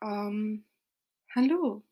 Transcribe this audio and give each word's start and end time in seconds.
Ähm, 0.00 0.64
hallo 1.34 1.82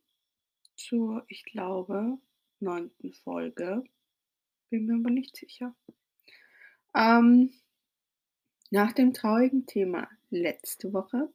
zur, 0.77 1.25
ich 1.29 1.45
glaube, 1.45 2.19
neunten 2.61 3.13
Folge. 3.13 3.83
Bin 4.71 4.87
mir 4.87 4.95
aber 4.95 5.11
nicht 5.11 5.37
sicher. 5.37 5.75
Ähm, 6.95 7.53
nach 8.71 8.93
dem 8.93 9.13
traurigen 9.13 9.67
Thema 9.67 10.09
letzte 10.31 10.93
Woche, 10.93 11.33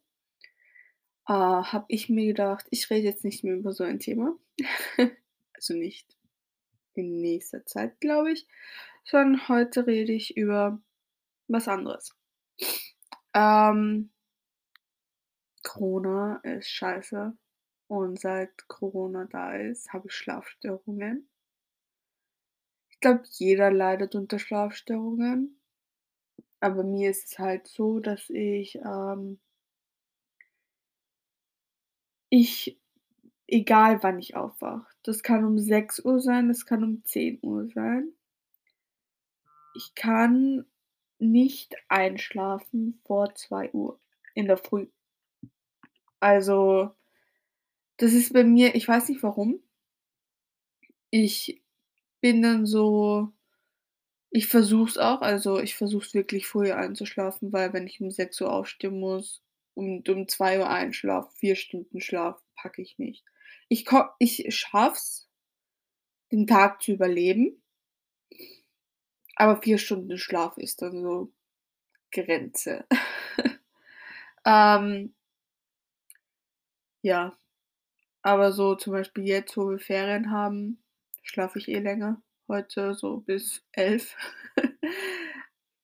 äh, 1.26 1.32
habe 1.32 1.84
ich 1.88 2.08
mir 2.08 2.26
gedacht, 2.26 2.66
ich 2.70 2.88
rede 2.88 3.06
jetzt 3.06 3.24
nicht 3.24 3.44
mehr 3.44 3.56
über 3.56 3.72
so 3.72 3.84
ein 3.84 3.98
Thema. 3.98 4.36
Also 5.54 5.74
nicht 5.74 6.18
in 6.94 7.20
nächster 7.20 7.64
Zeit, 7.64 8.00
glaube 8.00 8.32
ich, 8.32 8.48
sondern 9.04 9.46
heute 9.46 9.86
rede 9.86 10.12
ich 10.12 10.36
über 10.36 10.82
was 11.46 11.68
anderes. 11.68 12.16
Ähm, 13.32 14.11
Corona 15.62 16.36
ist 16.42 16.68
scheiße 16.68 17.36
und 17.88 18.20
seit 18.20 18.68
Corona 18.68 19.26
da 19.26 19.56
ist, 19.56 19.92
habe 19.92 20.08
ich 20.08 20.14
Schlafstörungen. 20.14 21.28
Ich 22.90 23.00
glaube, 23.00 23.22
jeder 23.30 23.70
leidet 23.70 24.14
unter 24.14 24.38
Schlafstörungen. 24.38 25.58
Aber 26.60 26.84
mir 26.84 27.10
ist 27.10 27.32
es 27.32 27.38
halt 27.38 27.66
so, 27.66 27.98
dass 27.98 28.30
ich, 28.30 28.76
ähm 28.76 29.40
ich 32.30 32.80
egal 33.46 34.02
wann 34.02 34.18
ich 34.18 34.36
aufwache, 34.36 34.86
das 35.02 35.22
kann 35.22 35.44
um 35.44 35.58
sechs 35.58 36.04
Uhr 36.04 36.20
sein, 36.20 36.48
das 36.48 36.64
kann 36.64 36.84
um 36.84 37.04
zehn 37.04 37.38
Uhr 37.42 37.68
sein 37.68 38.14
ich 39.74 39.94
kann 39.94 40.64
nicht 41.18 41.74
einschlafen 41.88 43.00
vor 43.04 43.34
zwei 43.34 43.70
Uhr 43.72 44.00
in 44.34 44.46
der 44.46 44.56
Früh. 44.56 44.88
Also, 46.22 46.94
das 47.96 48.12
ist 48.12 48.32
bei 48.32 48.44
mir 48.44 48.74
ich 48.74 48.86
weiß 48.86 49.08
nicht 49.08 49.22
warum. 49.22 49.60
Ich 51.14 51.62
bin 52.22 52.42
dann 52.42 52.66
so 52.66 53.32
ich 54.34 54.46
versuche 54.46 54.88
es 54.90 54.98
auch, 54.98 55.20
also, 55.20 55.60
ich 55.60 55.74
versuche 55.76 56.06
es 56.06 56.14
wirklich 56.14 56.46
früher 56.46 56.76
einzuschlafen, 56.78 57.52
weil 57.52 57.72
wenn 57.74 57.86
ich 57.86 58.00
um 58.00 58.10
sechs 58.10 58.40
Uhr 58.40 58.50
aufstehen 58.50 58.98
muss 58.98 59.42
und 59.74 60.08
um 60.08 60.26
zwei 60.26 60.58
Uhr 60.58 60.70
einschlafe, 60.70 61.30
4 61.36 61.54
Stunden 61.54 62.00
Schlaf 62.00 62.42
packe 62.56 62.80
ich 62.82 62.98
nicht. 62.98 63.24
Ich 63.68 63.86
ich 64.18 64.46
schaffe 64.56 64.96
es 64.96 65.28
den 66.32 66.46
Tag 66.46 66.80
zu 66.82 66.92
überleben 66.92 67.62
aber 69.36 69.60
4 69.62 69.78
Stunden 69.78 70.18
Schlaf 70.18 70.56
ist 70.58 70.82
dann 70.82 71.02
so 71.02 71.32
Grenze. 72.12 72.86
Ähm 74.46 75.14
ja, 77.02 77.36
aber 78.22 78.52
so 78.52 78.74
zum 78.76 78.92
Beispiel 78.94 79.24
jetzt, 79.26 79.56
wo 79.56 79.70
wir 79.70 79.78
Ferien 79.80 80.30
haben, 80.32 80.82
schlafe 81.22 81.58
ich 81.60 81.68
eh 81.68 81.80
länger. 81.80 82.22
Heute 82.48 82.94
so 82.94 83.18
bis 83.18 83.64
11. 83.72 84.16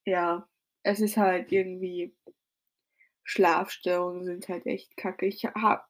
Ja, 0.07 0.49
es 0.83 1.01
ist 1.01 1.17
halt 1.19 1.53
irgendwie 1.53 2.15
Schlafstörungen 3.23 4.25
sind 4.25 4.49
halt 4.49 4.67
echt 4.67 4.97
kacke. 4.97 5.27
Ich 5.27 5.45
habe 5.45 5.83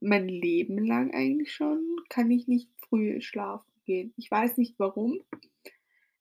mein 0.00 0.28
Leben 0.28 0.84
lang 0.84 1.10
eigentlich 1.14 1.52
schon 1.54 1.96
kann 2.10 2.30
ich 2.30 2.48
nicht 2.48 2.68
früh 2.88 3.20
schlafen 3.22 3.70
gehen. 3.86 4.12
Ich 4.18 4.30
weiß 4.30 4.56
nicht 4.58 4.78
warum. 4.78 5.20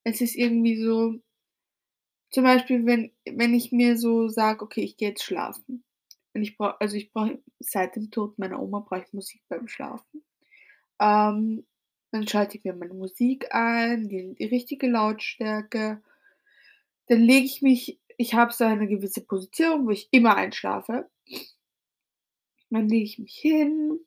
Es 0.04 0.20
ist 0.20 0.36
irgendwie 0.36 0.76
so 0.84 1.22
zum 2.32 2.44
Beispiel, 2.44 2.88
wenn 2.88 3.12
wenn 3.30 3.54
ich 3.54 3.72
mir 3.72 3.96
so 3.96 4.30
sage: 4.30 4.64
„Okay, 4.66 4.82
ich 4.82 4.98
gehe 4.98 5.10
jetzt 5.10 5.22
schlafen.“ 5.24 5.84
Und 6.33 6.44
ich 6.44 6.58
brauche 6.58 6.80
also, 6.80 6.95
ich 6.95 7.11
brauche 7.11 7.39
seit 7.59 7.95
dem 7.95 8.11
Tod 8.11 8.38
meiner 8.39 8.61
Oma 8.61 8.80
brauche 8.80 9.03
ich 9.05 9.13
Musik 9.13 9.41
beim 9.49 9.67
Schlafen. 9.67 10.23
Ähm, 10.99 11.66
dann 12.11 12.27
schalte 12.27 12.58
ich 12.58 12.63
mir 12.63 12.73
meine 12.73 12.94
Musik 12.94 13.53
ein, 13.53 14.09
die 14.09 14.35
die 14.35 14.45
richtige 14.45 14.88
Lautstärke. 14.88 16.01
Dann 17.07 17.19
lege 17.19 17.45
ich 17.45 17.62
mich 17.62 18.00
ich 18.19 18.34
habe 18.34 18.51
so 18.51 18.66
eine 18.66 18.85
gewisse 18.85 19.22
Position, 19.22 19.85
wo 19.85 19.91
ich 19.91 20.09
immer 20.12 20.35
einschlafe. 20.35 21.09
Dann 22.69 22.89
lege 22.89 23.06
ich 23.06 23.18
mich 23.18 23.34
hin, 23.34 23.97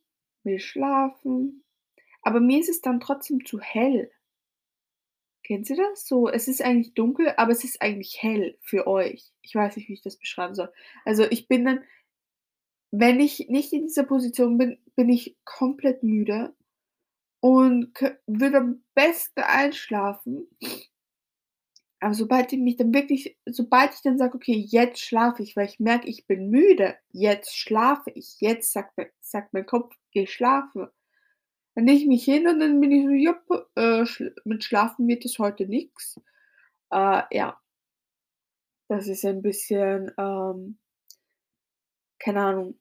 will 0.45 0.61
schlafen, 0.61 1.65
aber 2.21 2.39
mir 2.39 2.61
ist 2.61 2.69
es 2.69 2.83
dann 2.83 3.01
trotzdem 3.01 3.47
zu 3.47 3.59
hell. 3.59 4.13
Kennen 5.45 5.65
Sie 5.65 5.75
das? 5.77 6.07
So, 6.07 6.29
es 6.29 6.47
ist 6.47 6.61
eigentlich 6.61 6.93
dunkel, 6.93 7.33
aber 7.39 7.53
es 7.53 7.65
ist 7.65 7.81
eigentlich 7.81 8.23
hell 8.23 8.59
für 8.61 8.87
euch. 8.87 9.33
Ich 9.41 9.55
weiß 9.55 9.77
nicht, 9.77 9.89
wie 9.89 9.95
ich 9.95 10.03
das 10.03 10.19
beschreiben 10.19 10.55
soll. 10.55 10.71
Also, 11.07 11.25
ich 11.25 11.49
bin 11.49 11.65
dann 11.65 11.83
wenn 12.93 13.21
ich 13.21 13.49
nicht 13.51 13.73
in 13.73 13.89
dieser 13.89 14.05
Position 14.05 14.59
bin, 14.59 14.79
bin 14.97 15.09
ich 15.11 15.37
komplett 15.45 16.03
müde 16.05 16.55
und 17.41 17.93
würde 18.27 18.59
am 18.59 18.85
besten 18.95 19.41
einschlafen. 19.43 20.49
Aber 22.01 22.15
sobald 22.15 22.53
ich 22.53 22.59
mich 22.59 22.77
dann 22.77 22.93
wirklich 22.93 23.37
sobald 23.47 23.95
ich 23.95 24.03
dann 24.03 24.19
sage: 24.19 24.35
„Okay, 24.37 24.55
jetzt 24.69 24.99
schlafe 25.01 25.43
ich“, 25.43 25.55
weil 25.57 25.67
ich 25.69 25.79
merke, 25.79 26.09
ich 26.09 26.27
bin 26.27 26.51
müde, 26.51 26.97
jetzt 27.13 27.57
schlafe 27.57 28.11
ich, 28.15 28.37
jetzt 28.41 28.73
sagt 28.73 28.99
sagt 29.21 29.53
mein 29.53 29.67
Kopf: 29.67 29.95
„Geh 30.11 30.27
schlafen.“ 30.27 30.89
Dann 31.77 31.87
lege 31.87 32.01
ich 32.03 32.09
mich 32.09 32.25
hin 32.25 32.49
und 32.49 32.61
dann 32.61 32.81
bin 32.81 32.93
ich 32.93 33.05
so: 33.07 33.13
„Jupp, 33.13 33.69
äh, 33.77 34.07
schl 34.07 34.35
mit 34.45 34.65
Schlafen 34.65 35.09
wird 35.09 35.25
das 35.25 35.39
heute 35.39 35.67
nix.“ 35.67 36.21
Äh, 36.93 37.23
ja. 37.33 37.59
Das 38.91 39.09
ist 39.09 39.25
ein 39.25 39.43
bisschen, 39.43 40.13
ähm 40.19 40.79
keine 42.21 42.41
Ahnung. 42.43 42.75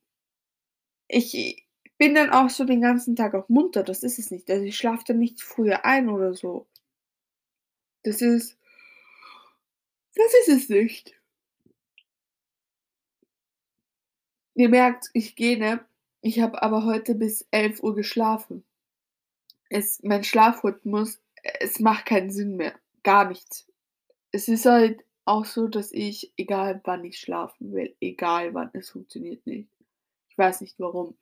Ich 1.13 1.65
bin 1.97 2.15
dann 2.15 2.29
auch 2.29 2.49
so 2.49 2.63
den 2.63 2.79
ganzen 2.79 3.17
Tag 3.17 3.33
auch 3.35 3.49
munter, 3.49 3.83
das 3.83 4.01
ist 4.01 4.17
es 4.17 4.31
nicht. 4.31 4.49
Also, 4.49 4.63
ich 4.63 4.77
schlafe 4.77 5.03
dann 5.07 5.19
nicht 5.19 5.41
früher 5.41 5.83
ein 5.83 6.07
oder 6.09 6.33
so. 6.33 6.65
Das 8.05 8.21
ist 8.21 8.55
das 10.15 10.33
ist 10.47 10.63
es 10.63 10.69
nicht. 10.69 11.13
Ihr 14.55 14.67
merkt, 14.69 15.09
ich 15.13 15.35
gähne. 15.35 15.79
Ich 16.21 16.41
habe 16.41 16.61
aber 16.61 16.83
heute 16.85 17.15
bis 17.15 17.47
11:00 17.51 17.93
geschlafen. 17.95 18.63
Es 19.73 20.03
mein 20.03 20.23
Schlafrhythmus 20.25 21.21
es 21.61 21.79
macht 21.79 22.05
keinen 22.05 22.29
Sinn 22.29 22.57
mehr, 22.57 22.73
gar 23.03 23.27
nichts. 23.29 23.65
Es 24.31 24.47
ist 24.49 24.65
halt 24.65 25.03
auch 25.25 25.45
so, 25.45 25.67
dass 25.67 25.91
ich 25.93 26.33
egal 26.37 26.81
wann 26.85 27.05
ich 27.05 27.19
schlafen 27.19 27.73
will, 27.73 27.95
egal 28.01 28.53
wann, 28.53 28.69
es 28.73 28.91
funktioniert 28.91 29.45
nicht. 29.47 29.69
Ich 30.41 30.47
weiß 30.47 30.61
nicht 30.61 30.79
warum. 30.79 31.15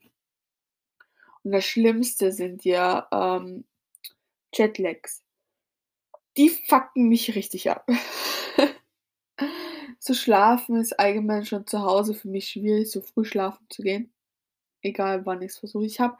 Und 1.44 1.52
das 1.52 1.66
Schlimmste 1.66 2.32
sind 2.32 2.64
ja, 2.64 3.06
ähm, 3.12 3.66
Jetlags. 4.54 5.26
Die 6.38 6.48
fucken 6.48 7.10
mich 7.10 7.36
richtig 7.36 7.70
ab. 7.70 7.86
Zu 10.00 10.16
schlafen 10.16 10.78
ist 10.78 10.98
allgemein 10.98 11.46
schon 11.46 11.68
zu 11.68 11.82
Hause 11.82 12.14
für 12.14 12.30
mich 12.30 12.48
schwierig, 12.48 12.90
so 12.90 13.02
früh 13.02 13.26
schlafen 13.26 13.68
zu 13.70 13.82
gehen, 13.82 14.14
egal 14.82 15.26
wann 15.26 15.42
ich's 15.42 15.58
versuche. 15.58 15.86
Ich 15.86 16.00
habe 16.00 16.18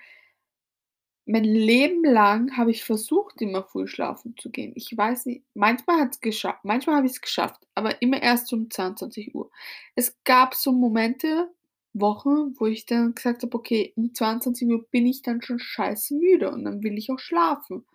mein 1.26 1.46
Leben 1.46 2.04
lang 2.04 2.58
habe 2.58 2.72
ich 2.72 2.84
versucht, 2.84 3.42
immer 3.42 3.64
früh 3.64 3.88
schlafen 3.88 4.36
zu 4.36 4.50
gehen. 4.50 4.74
Ich 4.76 4.92
weiß 4.96 5.26
nicht, 5.28 5.46
manchmal 5.54 6.02
hat's 6.02 6.20
gescha 6.20 6.60
manchmal 6.64 6.98
habe 6.98 7.08
ich's 7.08 7.22
geschafft, 7.22 7.66
aber 7.76 8.02
immer 8.02 8.22
erst 8.22 8.52
um 8.52 8.68
22:00. 8.70 9.50
Es 9.96 10.22
gab 10.26 10.54
so 10.54 10.74
Momente, 10.74 11.50
Wochen, 11.94 12.56
wo 12.60 12.68
ich 12.68 12.86
dann 12.86 13.16
gesagt 13.16 13.44
habe: 13.44 13.56
„Okay, 13.58 13.94
um 13.96 14.14
22:00 14.14 14.84
bin 14.92 15.06
ich 15.08 15.22
dann 15.24 15.42
schon 15.42 15.60
scheißmüde 15.60 16.52
und 16.52 16.64
dann 16.66 16.84
will 16.84 16.98
ich 16.98 17.12
auch 17.12 17.20
schlafen.“ 17.20 17.86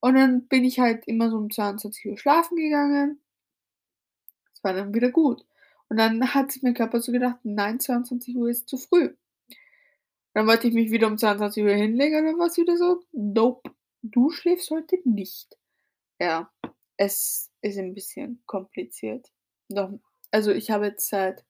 Und 0.00 0.14
dann 0.16 0.46
bin 0.48 0.64
ich 0.64 0.80
halt 0.80 1.06
immer 1.08 1.30
so 1.30 1.36
um 1.38 1.50
22:00 1.50 2.18
schlafen 2.18 2.56
gegangen. 2.56 3.20
Es 4.56 4.64
war 4.64 4.72
dann 4.72 4.94
wieder 4.94 5.10
gut. 5.10 5.44
Und 5.88 5.98
dann 5.98 6.32
hat 6.34 6.50
sich 6.50 6.62
mein 6.62 6.72
Körper 6.74 7.00
so 7.00 7.12
gedacht: 7.12 7.38
„Nein, 7.44 7.78
22:00 7.78 8.48
ist 8.48 8.68
zu 8.68 8.78
früh.“ 8.78 9.10
Dann 10.36 10.46
wollte 10.46 10.68
ich 10.68 10.74
mich 10.74 10.90
wieder 10.90 11.06
um 11.06 11.16
22:00 11.16 11.72
hinlegen 11.74 12.18
und 12.18 12.26
dann 12.26 12.38
war's 12.38 12.58
wieder 12.58 12.76
so: 12.76 13.02
„Nope, 13.12 13.70
du 14.02 14.28
schläfst 14.28 14.70
heute 14.70 14.98
nicht.“ 15.04 15.56
Ja, 16.20 16.50
es 16.96 17.50
ist 17.62 17.78
'n 17.78 17.94
bisschen 17.94 18.42
kompliziert. 18.46 19.32
Noch 19.68 19.92
also, 20.32 20.52
ich 20.52 20.70
habe 20.70 20.86
jetzt 20.86 21.08
seit 21.10 21.44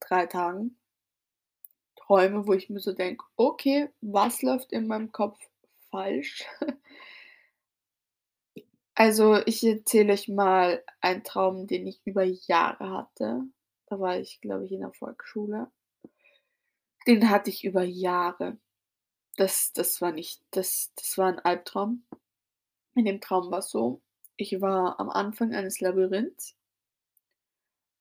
3 0.00 0.26
Tagen 0.26 0.76
Träume, 1.98 2.46
wo 2.46 2.52
ich 2.52 2.70
mir 2.70 2.80
so 2.80 2.92
denke: 2.92 3.24
„Okay, 3.36 3.88
was 4.00 4.42
läuft 4.42 4.72
in 4.72 4.86
meinem 4.86 5.12
Kopf 5.12 5.38
falsch?“ 5.90 6.44
Also, 8.96 9.36
ich 9.46 9.62
erzähle 9.64 10.12
euch 10.12 10.28
mal 10.28 10.82
einen 11.00 11.22
Traum, 11.24 11.66
den 11.66 11.86
ich 11.86 12.00
über 12.04 12.24
Jahre 12.24 12.90
hatte. 12.90 13.42
Da 13.86 13.98
war 14.00 14.18
ich, 14.18 14.40
glaube 14.40 14.64
ich, 14.66 14.72
in 14.72 14.80
der 14.80 14.92
Volksschule. 14.92 15.70
Den 17.06 17.30
hatte 17.30 17.50
ich 17.50 17.64
über 17.64 17.82
Jahre. 17.82 18.58
Das 19.36 19.72
das 19.74 20.00
war 20.02 20.12
nicht 20.12 20.42
das 20.52 20.92
das 20.96 21.18
war 21.18 21.28
'n 21.30 21.38
Albtraum. 21.40 22.04
In 22.96 23.06
dem 23.06 23.20
Traum 23.20 23.50
war's 23.52 23.70
so, 23.70 24.02
ich 24.36 24.60
war 24.60 25.00
am 25.00 25.10
Anfang 25.10 25.54
eines 25.54 25.80
Labyrinths. 25.80 26.52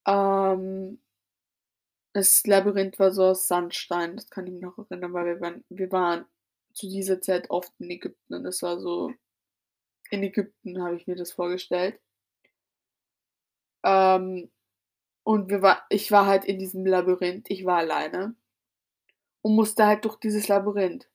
Ähm 0.07 0.99
Das 2.15 2.43
Labyrinth 2.45 2.97
war 2.99 3.11
so 3.11 3.23
aus 3.25 3.47
Sandstein, 3.47 4.15
das 4.15 4.29
kann 4.29 4.47
ich 4.47 4.53
mich 4.53 4.61
noch 4.61 4.77
erinnern, 4.77 5.13
weil 5.13 5.25
wir 5.25 5.41
waren 5.41 5.63
wir 5.69 5.91
waren 5.91 6.25
zu 6.73 6.87
dieser 6.89 7.21
Zeit 7.21 7.49
oft 7.49 7.71
in 7.79 7.89
Ägypten 7.91 8.33
und 8.35 8.43
das 8.43 8.61
war 8.63 8.79
so 8.79 9.11
in 10.11 10.23
Ägypten 10.23 10.81
habe 10.83 10.95
ich 10.97 11.07
mir 11.07 11.15
das 11.15 11.31
vorgestellt. 11.31 11.99
Ähm, 13.83 14.49
und 15.23 15.49
wir 15.49 15.61
war 15.61 15.83
ich 15.89 16.11
war 16.11 16.25
halt 16.27 16.45
in 16.45 16.59
diesem 16.59 16.85
Labyrinth, 16.85 17.49
ich 17.51 17.65
war 17.65 17.77
alleine 17.79 18.35
und 19.41 19.55
musste 19.55 19.85
halt 19.85 20.05
durch 20.05 20.15
dieses 20.17 20.47
Labyrinth. 20.47 21.07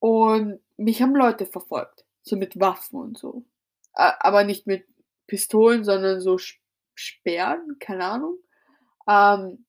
Und 0.00 0.60
mich 0.76 1.02
haben 1.02 1.14
Leute 1.16 1.46
verfolgt, 1.46 2.04
so 2.22 2.36
mit 2.36 2.58
Waffen 2.60 3.00
und 3.00 3.18
so. 3.18 3.44
Aber 3.94 4.44
nicht 4.44 4.66
mit 4.66 4.86
Pistolen, 5.26 5.84
sondern 5.84 6.20
so 6.20 6.38
Sch 6.38 6.60
Speeren, 6.94 7.76
keine 7.78 8.04
Ahnung. 8.06 8.38
Ähm, 9.08 9.65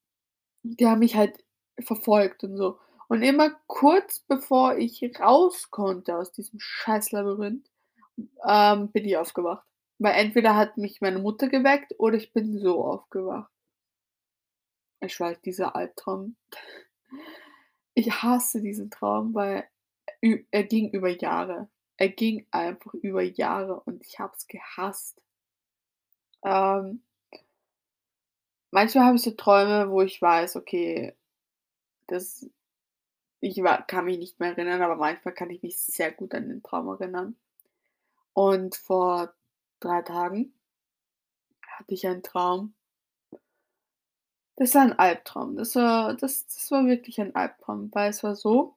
die 0.75 0.87
haben 0.87 0.99
mich 0.99 1.15
halt 1.15 1.43
verfolgt 1.79 2.43
und 2.43 2.57
so. 2.57 2.79
Und 3.07 3.21
immer 3.21 3.51
kurz 3.67 4.19
bevor 4.19 4.77
ich 4.77 5.01
raus 5.19 5.71
konnte 5.71 6.17
aus 6.17 6.31
diesem 6.31 6.59
scheiß 6.59 7.11
Labyrinth, 7.11 7.69
ähm, 8.45 8.91
bin 8.91 9.05
ich 9.05 9.17
aufgewacht. 9.17 9.65
Weil 9.99 10.15
entweder 10.15 10.55
hat 10.55 10.77
mich 10.77 11.01
meine 11.01 11.19
Mutter 11.19 11.47
geweckt 11.47 11.95
oder 11.97 12.17
ich 12.17 12.33
bin 12.33 12.57
so 12.59 12.83
aufgewacht. 12.83 13.51
Ich 14.99 15.19
weiß, 15.19 15.41
dieser 15.41 15.75
Albtraum. 15.75 16.35
Ich 17.93 18.11
hasse 18.11 18.61
diesen 18.61 18.91
Traum, 18.91 19.33
weil 19.33 19.67
er 20.51 20.63
ging 20.63 20.91
über 20.91 21.09
Jahre. 21.09 21.69
Er 21.97 22.09
ging 22.09 22.45
einfach 22.51 22.93
über 22.93 23.23
Jahre 23.23 23.79
und 23.81 24.05
ich 24.05 24.19
habe 24.19 24.33
es 24.35 24.47
gehasst. 24.47 25.21
Ähm 26.43 27.01
manchmal 28.71 29.05
habe 29.05 29.15
ich 29.17 29.23
so 29.23 29.31
Träume, 29.31 29.89
wo 29.91 30.01
ich 30.01 30.21
weiß, 30.21 30.55
okay, 30.57 31.15
das 32.07 32.49
ich 33.41 33.63
wa 33.63 33.81
kann 33.81 34.05
mich 34.05 34.19
nicht 34.19 34.39
mehr 34.39 34.51
erinnern, 34.51 34.81
aber 34.83 34.95
manchmal 34.97 35.33
kann 35.33 35.49
ich 35.51 35.63
mich 35.63 35.77
sehr 35.79 36.11
gut 36.11 36.33
an 36.35 36.49
den 36.49 36.63
Traum 36.63 36.87
erinnern. 36.89 37.35
Und 38.33 38.75
vor 38.75 39.33
3 39.81 40.01
Tagen 40.03 40.53
hatte 41.67 41.93
ich 41.93 42.05
einen 42.05 42.23
Traum. 42.23 42.73
Das 44.57 44.73
war 44.75 44.81
ein 44.81 44.97
Albtraum. 44.99 45.55
Das 45.55 45.75
war 45.75 46.15
das 46.15 46.45
das 46.47 46.69
war 46.71 46.85
wirklich 46.85 47.21
ein 47.21 47.35
Albtraum, 47.35 47.89
weil 47.93 48.09
es 48.09 48.23
war 48.23 48.35
so 48.35 48.75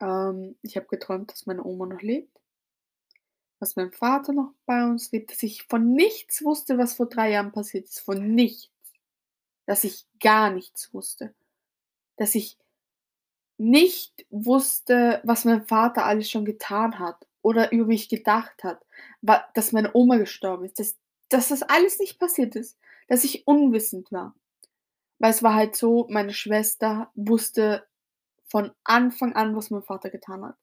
ähm, 0.00 0.56
ich 0.62 0.76
habe 0.76 0.86
geträumt, 0.86 1.30
dass 1.32 1.46
meine 1.46 1.64
Oma 1.64 1.86
noch 1.86 2.02
lebt, 2.02 2.40
dass 3.64 3.76
mein 3.76 3.90
Vater 3.92 4.32
noch 4.32 4.52
bei 4.66 4.84
uns 4.84 5.10
lebt, 5.10 5.32
dass 5.32 5.42
ich 5.42 5.64
von 5.64 5.94
nichts 5.94 6.44
wusste, 6.44 6.78
was 6.78 6.94
vor 6.94 7.08
3 7.08 7.30
Jahren 7.30 7.52
passiert 7.52 7.86
ist, 7.86 8.00
von 8.00 8.34
nichts. 8.34 8.70
Dass 9.66 9.84
ich 9.84 10.06
gar 10.20 10.50
nichts 10.50 10.92
wusste. 10.92 11.34
Dass 12.16 12.34
ich 12.34 12.58
nicht 13.58 14.26
wusste, 14.30 15.20
was 15.24 15.44
mein 15.44 15.66
Vater 15.66 16.04
alles 16.04 16.30
schon 16.30 16.44
getan 16.44 16.98
hat 16.98 17.26
oder 17.42 17.72
über 17.72 17.86
mich 17.86 18.08
gedacht 18.08 18.62
hat, 18.64 18.84
dass 19.22 19.72
meine 19.72 19.94
Oma 19.94 20.16
gestorben 20.16 20.64
ist, 20.64 20.78
dass 20.78 20.96
dass 21.28 21.48
das 21.48 21.62
alles 21.62 21.98
nicht 21.98 22.18
passiert 22.18 22.54
ist, 22.54 22.78
dass 23.08 23.24
ich 23.24 23.46
unwissend 23.46 24.12
war. 24.12 24.34
Weil 25.18 25.30
es 25.30 25.42
war 25.42 25.54
halt 25.54 25.74
so, 25.74 26.06
meine 26.08 26.32
Schwester 26.32 27.10
wusste 27.14 27.86
von 28.46 28.72
Anfang 28.84 29.34
an, 29.34 29.56
was 29.56 29.70
mein 29.70 29.82
Vater 29.82 30.10
getan 30.10 30.44
hat. 30.44 30.56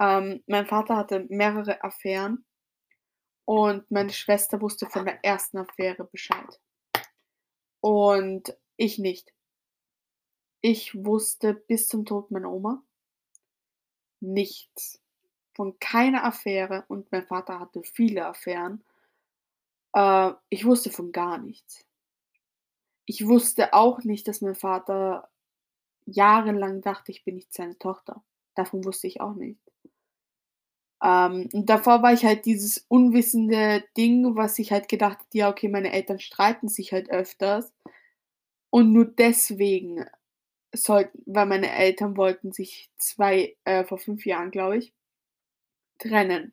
Ähm, 0.00 0.42
mein 0.46 0.66
Vater 0.66 0.96
hatte 0.96 1.26
mehrere 1.28 1.82
Affären 1.82 2.44
und 3.44 3.90
meine 3.90 4.12
Schwester 4.12 4.60
wusste 4.60 4.86
von 4.86 5.04
der 5.04 5.24
ersten 5.24 5.58
Affäre 5.58 6.04
Bescheid. 6.04 6.60
Und 7.80 8.56
ich 8.76 8.98
nicht. 8.98 9.32
Ich 10.60 10.94
wusste 11.04 11.54
bis 11.54 11.88
zum 11.88 12.04
Tod 12.04 12.30
meiner 12.30 12.50
Oma 12.50 12.82
nichts. 14.20 15.00
Von 15.54 15.78
keiner 15.80 16.24
Affäre 16.24 16.84
und 16.88 17.10
mein 17.10 17.26
Vater 17.26 17.58
hatte 17.58 17.82
viele 17.82 18.26
Affären. 18.26 18.84
Äh, 19.92 20.32
ich 20.48 20.64
wusste 20.64 20.90
von 20.90 21.12
gar 21.12 21.38
nichts. 21.38 21.84
Ich 23.06 23.26
wusste 23.26 23.72
auch 23.72 24.04
nicht, 24.04 24.28
dass 24.28 24.40
mein 24.40 24.54
Vater 24.54 25.28
jahrelang 26.04 26.80
dachte, 26.82 27.10
ich 27.10 27.24
bin 27.24 27.36
nicht 27.36 27.52
seine 27.52 27.78
Tochter. 27.78 28.22
Davon 28.54 28.84
wusste 28.84 29.06
ich 29.06 29.20
auch 29.20 29.34
nicht. 29.34 29.60
Ähm, 31.02 31.48
und 31.52 31.66
davor 31.70 32.02
war 32.02 32.12
ich 32.12 32.24
halt 32.24 32.44
dieses 32.46 32.84
unwissende 32.88 33.84
Ding, 33.96 34.36
was 34.36 34.58
ich 34.58 34.72
halt 34.72 34.88
gedacht 34.88 35.18
habe, 35.18 35.28
ja, 35.32 35.48
okay, 35.50 35.68
meine 35.68 35.92
Eltern 35.92 36.18
streiten 36.18 36.68
sich 36.68 36.92
halt 36.92 37.10
öfters. 37.10 37.72
Und 38.70 38.92
nur 38.92 39.06
deswegen 39.06 40.04
sollten, 40.74 41.22
weil 41.26 41.46
meine 41.46 41.70
Eltern 41.72 42.16
wollten 42.16 42.52
sich 42.52 42.90
zwei, 42.98 43.56
äh, 43.64 43.84
vor 43.84 43.98
fünf 43.98 44.26
Jahren, 44.26 44.50
glaube 44.50 44.78
ich, 44.78 44.92
trennen. 45.98 46.52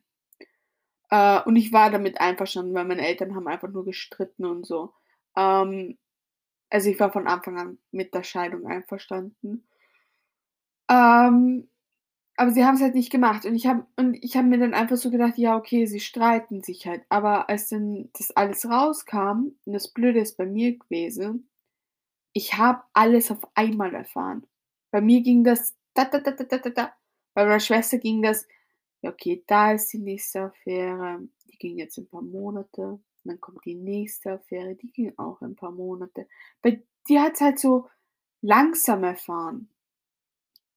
Äh, 1.10 1.42
und 1.42 1.56
ich 1.56 1.72
war 1.72 1.90
damit 1.90 2.20
einverstanden, 2.20 2.74
weil 2.74 2.84
meine 2.84 3.06
Eltern 3.06 3.34
haben 3.34 3.48
einfach 3.48 3.68
nur 3.68 3.84
gestritten 3.84 4.44
und 4.44 4.66
so. 4.66 4.92
Ähm, 5.36 5.98
also 6.70 6.90
ich 6.90 6.98
war 7.00 7.12
von 7.12 7.26
Anfang 7.28 7.58
an 7.58 7.78
mit 7.92 8.14
der 8.14 8.24
Scheidung 8.24 8.66
einverstanden. 8.66 9.66
Ähm, 10.88 11.68
aber 12.36 12.50
sie 12.52 12.64
haben's 12.64 12.80
halt 12.82 12.94
nicht 12.94 13.10
gemacht 13.10 13.44
und 13.46 13.54
ich 13.54 13.66
habe 13.66 13.86
und 13.96 14.14
ich 14.22 14.36
habe 14.36 14.46
mir 14.48 14.58
dann 14.58 14.74
einfach 14.74 14.96
so 14.96 15.10
gedacht: 15.10 15.38
„Ja, 15.38 15.56
okay, 15.56 15.86
sie 15.86 16.00
streiten 16.00 16.62
sich 16.62 16.86
halt.“ 16.86 17.02
Aber 17.08 17.48
als 17.48 17.68
dann 17.68 18.10
das 18.14 18.30
alles 18.32 18.66
rauskam 18.68 19.52
und 19.64 19.72
das 19.72 19.88
Blöde 19.92 20.20
ist 20.20 20.36
bei 20.36 20.46
mir 20.46 20.78
gewesen, 20.78 21.48
ich 22.32 22.54
habe 22.58 22.82
alles 22.94 23.30
auf 23.30 23.40
einmal 23.54 23.94
erfahren. 23.94 24.46
Bei 24.92 25.00
mir 25.00 25.22
ging 25.22 25.44
das 25.44 25.76
da 25.94 26.04
da 26.06 26.20
da 26.20 26.32
da 26.32 26.44
da 26.44 26.58
da 26.58 26.70
da. 26.70 26.92
Bei 27.34 27.44
meiner 27.44 27.60
Schwester 27.60 27.98
ging 27.98 28.22
das: 28.22 28.46
„Ja, 29.02 29.10
okay, 29.10 29.44
da 29.46 29.72
ist 29.72 29.92
die 29.92 29.98
nächste 29.98 30.42
Affäre, 30.42 31.20
die 31.50 31.58
ging 31.58 31.78
jetzt 31.78 31.98
ein 31.98 32.08
paar 32.08 32.22
Monate.“ 32.22 32.82
und 32.82 33.02
dann 33.24 33.40
kommt 33.40 33.64
die 33.64 33.74
nächste 33.74 34.32
Affäre, 34.34 34.74
die 34.76 34.92
ging 34.92 35.12
auch 35.18 35.40
ein 35.42 35.56
paar 35.56 35.72
Monate. 35.72 36.28
Bei 36.62 36.82
dir 37.08 37.22
hat's 37.22 37.40
halt 37.40 37.58
so 37.60 37.88
langsam 38.42 39.04
erfahren. 39.04 39.68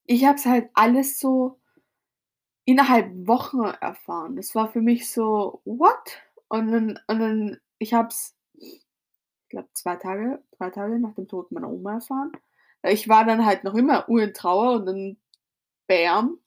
Ich 0.10 0.26
habe 0.26 0.36
es 0.38 0.46
halt 0.46 0.70
alles 0.74 1.20
so 1.22 1.58
innerhalb 2.66 3.10
Wochen 3.28 3.64
erfahren. 3.82 4.36
Das 4.36 4.56
war 4.56 4.70
für 4.72 4.82
mich 4.82 5.10
so: 5.12 5.62
„What?“ 5.66 6.22
Und 6.50 6.72
dann 6.72 7.00
und 7.08 7.20
dann 7.20 7.58
ich 7.80 7.94
habe 7.94 8.10
es, 8.10 8.36
ich 8.54 8.86
glaube 9.50 9.70
2 9.74 9.96
Tage, 9.98 10.44
3 10.58 10.70
Tage 10.70 11.00
nach 11.00 11.16
dem 11.16 11.28
Tod 11.28 11.52
meiner 11.52 11.70
Oma 11.70 11.96
erfahren. 11.96 12.32
Ich 12.84 13.10
war 13.10 13.26
dann 13.26 13.46
halt 13.46 13.64
noch 13.64 13.76
immer 13.76 14.08
in 14.10 14.34
Trauer 14.34 14.74
und 14.76 14.86
dann 14.86 15.18
bam, 15.88 16.40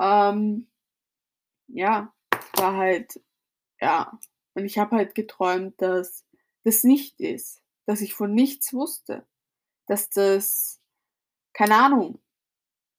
ähm, 0.00 0.68
ja, 1.68 2.12
war 2.54 2.76
halt 2.76 3.20
ja. 3.80 4.18
Und 4.54 4.64
ich 4.66 4.78
habe 4.78 4.96
halt 4.96 5.14
geträumt, 5.14 5.80
dass 5.82 6.26
das 6.64 6.84
nicht 6.84 7.20
ist, 7.20 7.62
dass 7.86 8.00
ich 8.02 8.14
von 8.14 8.34
nichts 8.34 8.74
wusste, 8.74 9.26
dass 9.86 10.10
das 10.10 10.80
keine 11.54 11.76
Ahnung, 11.76 12.20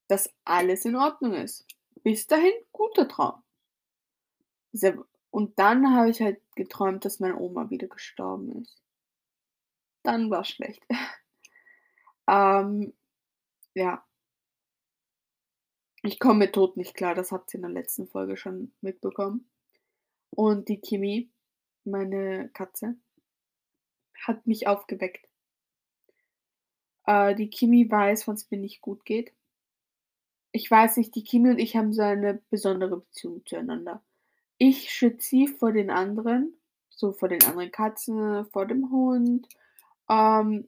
dass 0.10 0.34
alles 0.44 0.84
in 0.84 0.96
Ordnung 0.96 1.34
ist. 1.34 1.66
Bis 2.04 2.28
dahin 2.28 2.52
guter 2.72 3.08
Traum. 3.08 3.42
Und 5.32 5.58
dann 5.60 5.96
habe 5.96 6.10
ich 6.10 6.22
halt 6.22 6.42
geträumt, 6.56 7.06
dass 7.06 7.20
meine 7.20 7.38
Oma 7.38 7.70
wieder 7.70 7.88
gestorben 7.88 8.52
ist. 8.62 8.82
Dann 10.04 10.30
war's 10.30 10.50
schlecht. 10.50 10.86
Ähm, 12.32 12.94
ja. 13.74 14.06
Ich 16.04 16.20
komme 16.20 16.46
mit 16.46 16.54
Tod 16.54 16.78
nicht 16.78 16.94
klar, 16.94 17.16
das 17.16 17.32
habt 17.32 17.52
ihr 17.52 17.56
in 17.56 17.64
der 17.64 17.72
letzten 17.72 18.08
Folge 18.08 18.38
schon 18.38 18.72
mitbekommen. 18.82 19.50
Und 20.30 20.70
die 20.70 20.80
Kimi 20.80 21.32
meine 21.86 22.50
Katze 22.50 22.98
hat 24.22 24.46
mich 24.46 24.68
aufgeweckt. 24.68 25.28
Äh, 27.06 27.34
die 27.34 27.50
Kimi 27.50 27.90
weiß, 27.90 28.28
wann's 28.28 28.50
mir 28.52 28.60
nicht 28.60 28.82
gut 28.82 29.06
geht. 29.06 29.34
Ich 30.52 30.70
weiß 30.70 30.98
nicht, 30.98 31.16
die 31.16 31.24
Kimi 31.24 31.50
und 31.52 31.60
ich 31.60 31.76
haben 31.76 31.94
so 31.94 32.02
eine 32.02 32.42
besondere 32.50 32.98
Beziehung 32.98 33.44
zueinander. 33.46 34.02
Ich 34.58 34.92
schütze 34.92 35.30
sie 35.30 35.48
vor 35.48 35.72
den 35.74 35.90
anderen, 35.92 36.54
so 36.90 37.12
vor 37.14 37.30
den 37.30 37.44
anderen 37.44 37.72
Katzen, 37.72 38.46
vor 38.52 38.66
dem 38.68 38.92
Hund, 38.92 39.48
ähm, 40.10 40.68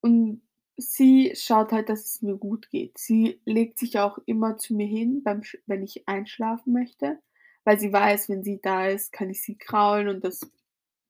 und 0.00 0.42
sie 0.76 1.32
schaut 1.36 1.72
halt, 1.72 1.88
dass 1.88 2.04
es 2.04 2.22
mir 2.22 2.36
gut 2.36 2.70
geht. 2.70 2.98
Sie 2.98 3.40
legt 3.44 3.78
sich 3.78 3.98
auch 3.98 4.18
immer 4.26 4.58
zu 4.58 4.74
mir 4.74 4.86
hin, 4.86 5.22
beim 5.24 5.42
wenn 5.66 5.82
ich 5.82 6.08
einschlafen 6.08 6.72
möchte, 6.72 7.20
weil 7.64 7.78
sie 7.80 7.92
weiß, 7.92 8.28
wenn 8.28 8.44
sie 8.44 8.60
da 8.62 8.88
ist, 8.88 9.12
kann 9.12 9.30
ich 9.30 9.42
sie 9.42 9.56
kraulen 9.58 10.08
und 10.08 10.24
das 10.24 10.50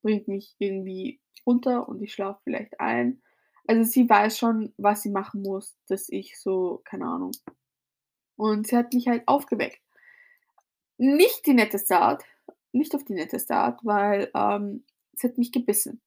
bringt 0.03 0.29
mich 0.29 0.55
irgendwie 0.59 1.21
runter 1.47 1.89
und 1.89 2.03
ich 2.03 2.13
schlafe 2.15 2.41
vielleicht 2.45 2.81
ein. 2.81 3.23
Also, 3.67 3.85
sie 3.85 4.09
weiß 4.09 4.39
schon, 4.39 4.73
was 4.79 5.03
sie 5.03 5.11
machen 5.11 5.43
muss, 5.43 5.77
dass 5.89 6.09
ich 6.09 6.39
so 6.41 6.81
keine 6.85 7.07
Ahnung. 7.07 7.33
Und 8.39 8.69
sie 8.69 8.77
hat 8.79 8.95
mich 8.95 9.07
halt 9.09 9.29
aufgeweckt. 9.29 9.83
Nicht 10.97 11.45
die 11.45 11.53
netteste 11.55 11.99
Art, 11.99 12.25
nicht 12.73 12.95
auf 12.95 13.05
die 13.05 13.13
netteste 13.13 13.55
Art, 13.55 13.85
weil, 13.85 14.31
ähm, 14.35 14.85
sie 15.13 15.29
hat 15.29 15.37
mich 15.37 15.53
gebissen. 15.53 16.01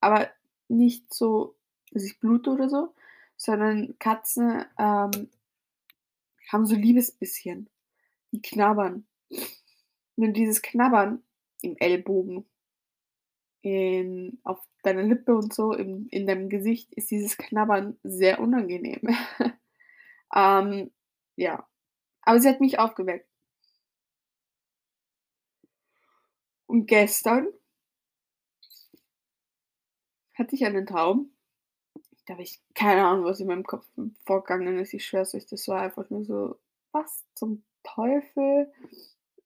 Aber 0.00 0.30
nicht 0.68 1.12
so 1.12 1.58
dass 1.92 2.04
ich 2.04 2.18
blute 2.20 2.50
oder 2.50 2.68
so, 2.68 2.94
sondern 3.36 3.98
Katzen, 3.98 4.64
ähm, 4.78 5.30
haben 6.50 6.66
so 6.66 6.74
Liebesbisschen. 6.74 7.68
Die 8.32 8.42
knabbern. 8.42 9.06
Und 10.16 10.34
dieses 10.34 10.60
Knabbern 10.62 11.22
im 11.62 11.76
Ellbogen, 11.78 12.44
in 13.62 14.38
auf 14.44 14.60
deiner 14.82 15.02
Lippe 15.02 15.34
und 15.34 15.52
so, 15.52 15.72
im 15.72 16.08
in 16.10 16.26
deinem 16.26 16.48
Gesicht 16.48 16.92
ist 16.94 17.10
dieses 17.10 17.36
Knabbern 17.36 17.96
sehr 18.02 18.40
unangenehm. 18.40 19.00
Ähm, 20.36 20.90
ja, 21.38 21.66
aber 22.22 22.40
sie 22.40 22.48
hat 22.50 22.60
mich 22.60 22.78
aufgeweckt. 22.80 23.28
Und 26.66 26.86
gestern 26.86 27.48
hatte 30.34 30.54
ich 30.54 30.64
einen 30.64 30.86
Traum. 30.86 31.30
Da 32.26 32.34
habe 32.34 32.42
ich 32.42 32.60
keine 32.74 33.06
Ahnung, 33.06 33.24
was 33.24 33.40
in 33.40 33.46
meinem 33.48 33.64
Kopf 33.64 33.86
vorgegangen 34.26 34.78
ist. 34.78 34.94
Ich 34.94 35.06
schwöre 35.06 35.26
euch, 35.34 35.46
das 35.46 35.68
war 35.68 35.82
einfach 35.82 36.10
nur 36.10 36.24
so: 36.24 36.56
„Was 36.92 37.24
zum 37.34 37.64
Teufel?“ 37.82 38.72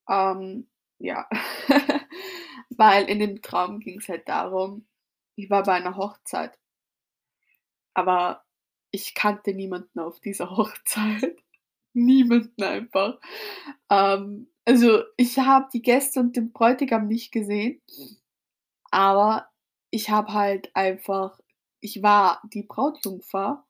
Ähm, 0.09 0.67
ja, 0.99 1.29
weil 2.71 3.09
in 3.09 3.19
dem 3.19 3.41
Traum 3.41 3.79
ging's 3.81 4.09
halt 4.09 4.29
darum, 4.29 4.87
ich 5.35 5.49
war 5.49 5.63
bei 5.63 5.73
einer 5.73 5.97
Hochzeit. 5.97 6.57
Aber 7.95 8.43
ich 8.91 9.15
kannte 9.15 9.53
niemanden 9.55 9.99
auf 9.99 10.19
dieser 10.19 10.51
Hochzeit. 10.57 11.42
Niemanden 11.95 12.63
einfach. 12.63 13.19
Ähm, 13.89 14.47
also, 14.65 15.03
ich 15.17 15.37
habe 15.39 15.67
die 15.73 15.81
Gäste 15.81 16.19
und 16.19 16.35
den 16.35 16.51
Bräutigam 16.51 17.07
nicht 17.07 17.31
gesehen, 17.31 17.81
aber 18.91 19.47
ich 19.91 20.09
habe 20.11 20.33
halt 20.33 20.71
einfach 20.75 21.39
ich 21.81 22.03
war 22.03 22.41
die 22.53 22.63
Brautjungfer 22.63 23.65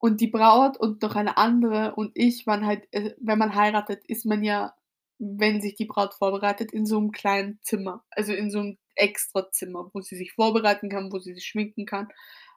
und 0.00 0.20
die 0.22 0.28
Braut 0.28 0.78
und 0.78 1.02
noch 1.02 1.16
eine 1.16 1.36
andere 1.38 1.94
und 1.96 2.12
ich 2.14 2.46
waren 2.46 2.66
halt 2.66 2.88
äh, 2.92 3.14
wenn 3.20 3.38
man 3.40 3.54
heiratet, 3.56 4.04
ist 4.08 4.26
man 4.26 4.44
ja, 4.44 4.74
wenn 5.18 5.60
sich 5.62 5.76
die 5.76 5.86
Braut 5.86 6.14
vorbereitet, 6.14 6.72
in 6.72 6.86
so 6.86 7.00
'nem 7.00 7.12
kleinen 7.12 7.60
Zimmer, 7.62 8.04
also 8.12 8.32
in 8.34 8.50
so 8.52 8.60
'nem 8.62 8.78
Extrazimmer, 8.96 9.90
wo 9.94 10.00
sie 10.02 10.16
sich 10.16 10.32
vorbereiten 10.34 10.90
kann, 10.90 11.12
wo 11.12 11.18
sie 11.20 11.34
sich 11.34 11.46
schminken 11.46 11.86
kann. 11.86 12.08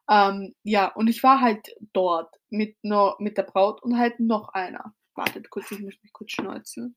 Ähm, 0.10 0.56
ja, 0.64 0.88
und 0.88 1.08
ich 1.08 1.22
war 1.22 1.40
halt 1.40 1.76
dort 1.94 2.36
mit 2.50 2.76
no 2.84 3.16
mit 3.20 3.38
der 3.38 3.44
Braut 3.44 3.84
und 3.84 3.98
halt 3.98 4.20
noch 4.20 4.50
einer. 4.50 4.96
Wartet 5.14 5.50
kurz, 5.52 5.72
ich 5.72 5.80
muss 5.80 5.94
mich 6.02 6.12
kurz 6.14 6.32
schneuzen. 6.32 6.96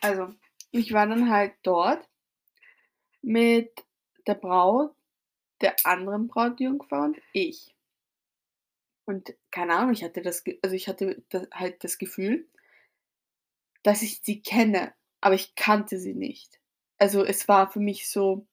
Also, 0.00 0.34
ich 0.70 0.92
war 0.92 1.06
dann 1.06 1.30
halt 1.30 1.54
dort 1.62 2.08
mit 3.22 3.70
der 4.26 4.34
Braut, 4.34 4.94
der 5.60 5.76
anderen 5.84 6.28
Brautjungfer 6.28 7.04
und 7.04 7.18
ich. 7.34 7.74
Und 9.06 9.34
keine 9.50 9.74
Ahnung, 9.74 9.92
ich 9.92 10.02
hatte 10.02 10.22
das 10.22 10.42
also, 10.62 10.74
ich 10.74 10.88
hatte 10.88 11.22
da 11.28 11.46
halt 11.52 11.84
das 11.84 11.98
Gefühl 11.98 12.48
dass 13.84 14.02
ich 14.02 14.20
sie 14.22 14.42
kenne, 14.42 14.94
aber 15.22 15.36
ich 15.36 15.54
kannte 15.56 15.98
sie 16.00 16.14
nicht. 16.14 16.60
Also, 16.98 17.24
es 17.24 17.48
war 17.48 17.70
für 17.70 17.80
mich 17.80 18.08
so 18.10 18.46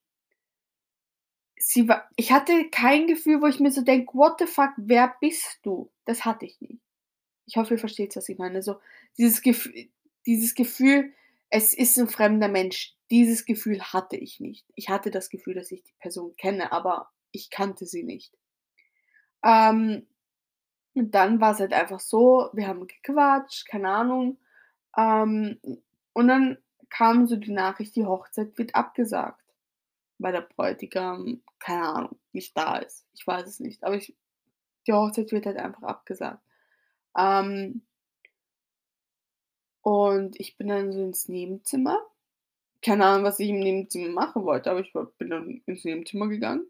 sie 1.58 1.88
war 1.88 2.10
ich 2.16 2.32
hatte 2.32 2.70
kein 2.72 3.08
Gefühl, 3.08 3.42
wo 3.42 3.48
ich 3.48 3.60
mir 3.60 3.72
so 3.72 3.82
denke: 3.84 4.14
„What 4.14 4.40
the 4.40 4.46
fuck, 4.46 4.72
wer 4.78 5.16
bist 5.22 5.60
du?“ 5.64 5.92
Das 6.06 6.26
hatte 6.26 6.46
ich 6.46 6.60
nicht. 6.62 6.82
Ich 7.48 7.58
hoffe, 7.58 7.76
ihr 7.76 7.80
versteht, 7.80 8.16
was 8.16 8.30
ich 8.30 8.38
meine. 8.40 8.62
So 8.64 8.78
dieses 9.18 9.42
Gef 9.42 9.70
dieses 10.28 10.56
Gefühl, 10.56 11.14
es 11.50 11.74
ist 11.74 11.98
'n 12.00 12.10
fremder 12.10 12.50
Mensch, 12.50 12.96
dieses 13.12 13.46
Gefühl 13.46 13.82
hatte 13.84 14.18
ich 14.18 14.40
nicht. 14.42 14.66
Ich 14.76 14.90
hatte 14.90 15.12
das 15.12 15.30
Gefühl, 15.30 15.56
dass 15.56 15.72
ich 15.72 15.84
die 15.84 15.96
Person 16.00 16.36
kenne, 16.38 16.72
aber 16.74 17.10
ich 17.32 17.50
kannte 17.52 17.86
sie 17.88 18.04
nicht. 18.04 18.30
Ähm, 19.44 20.08
und 20.96 21.16
dann 21.16 21.42
war's 21.42 21.60
halt 21.60 21.74
einfach 21.74 22.00
so, 22.02 22.50
wir 22.54 22.68
haben 22.68 22.88
gequatscht, 22.88 23.68
keine 23.68 23.90
Ahnung, 23.90 24.38
ähm, 24.98 25.60
und 26.14 26.28
dann 26.28 26.58
kam 26.90 27.26
so 27.28 27.38
die 27.38 27.52
Nachricht, 27.52 27.96
die 27.96 28.06
Hochzeit 28.06 28.58
wird 28.58 28.76
abgesagt, 28.76 29.44
weil 30.18 30.34
der 30.34 30.42
Bräutigam, 30.42 31.42
keine 31.60 31.88
Ahnung, 31.88 32.20
nicht 32.34 32.56
da 32.58 32.78
ist. 32.78 33.08
Ich 33.14 33.26
weiß 33.26 33.48
es 33.48 33.60
nicht, 33.60 33.84
aber 33.84 33.96
ich 33.96 34.16
die 34.88 34.94
Hochzeit 34.94 35.32
wird 35.32 35.46
halt 35.46 35.58
einfach 35.58 35.84
abgesagt. 35.84 36.42
Ähm 37.18 37.84
und 39.82 40.40
ich 40.40 40.58
bin 40.58 40.68
dann 40.68 40.92
so 40.92 41.04
ins 41.04 41.28
Nebenzimmer. 41.28 42.00
Keine 42.84 43.06
Ahnung, 43.06 43.26
was 43.26 43.40
ich 43.40 43.50
im 43.50 43.60
Nebenzimmer 43.60 44.10
machen 44.10 44.44
wollte, 44.44 44.72
aber 44.72 44.80
ich 44.80 44.92
bin 45.18 45.30
dann 45.30 45.62
ins 45.66 45.86
Nebenzimmer 45.86 46.28
gegangen 46.28 46.66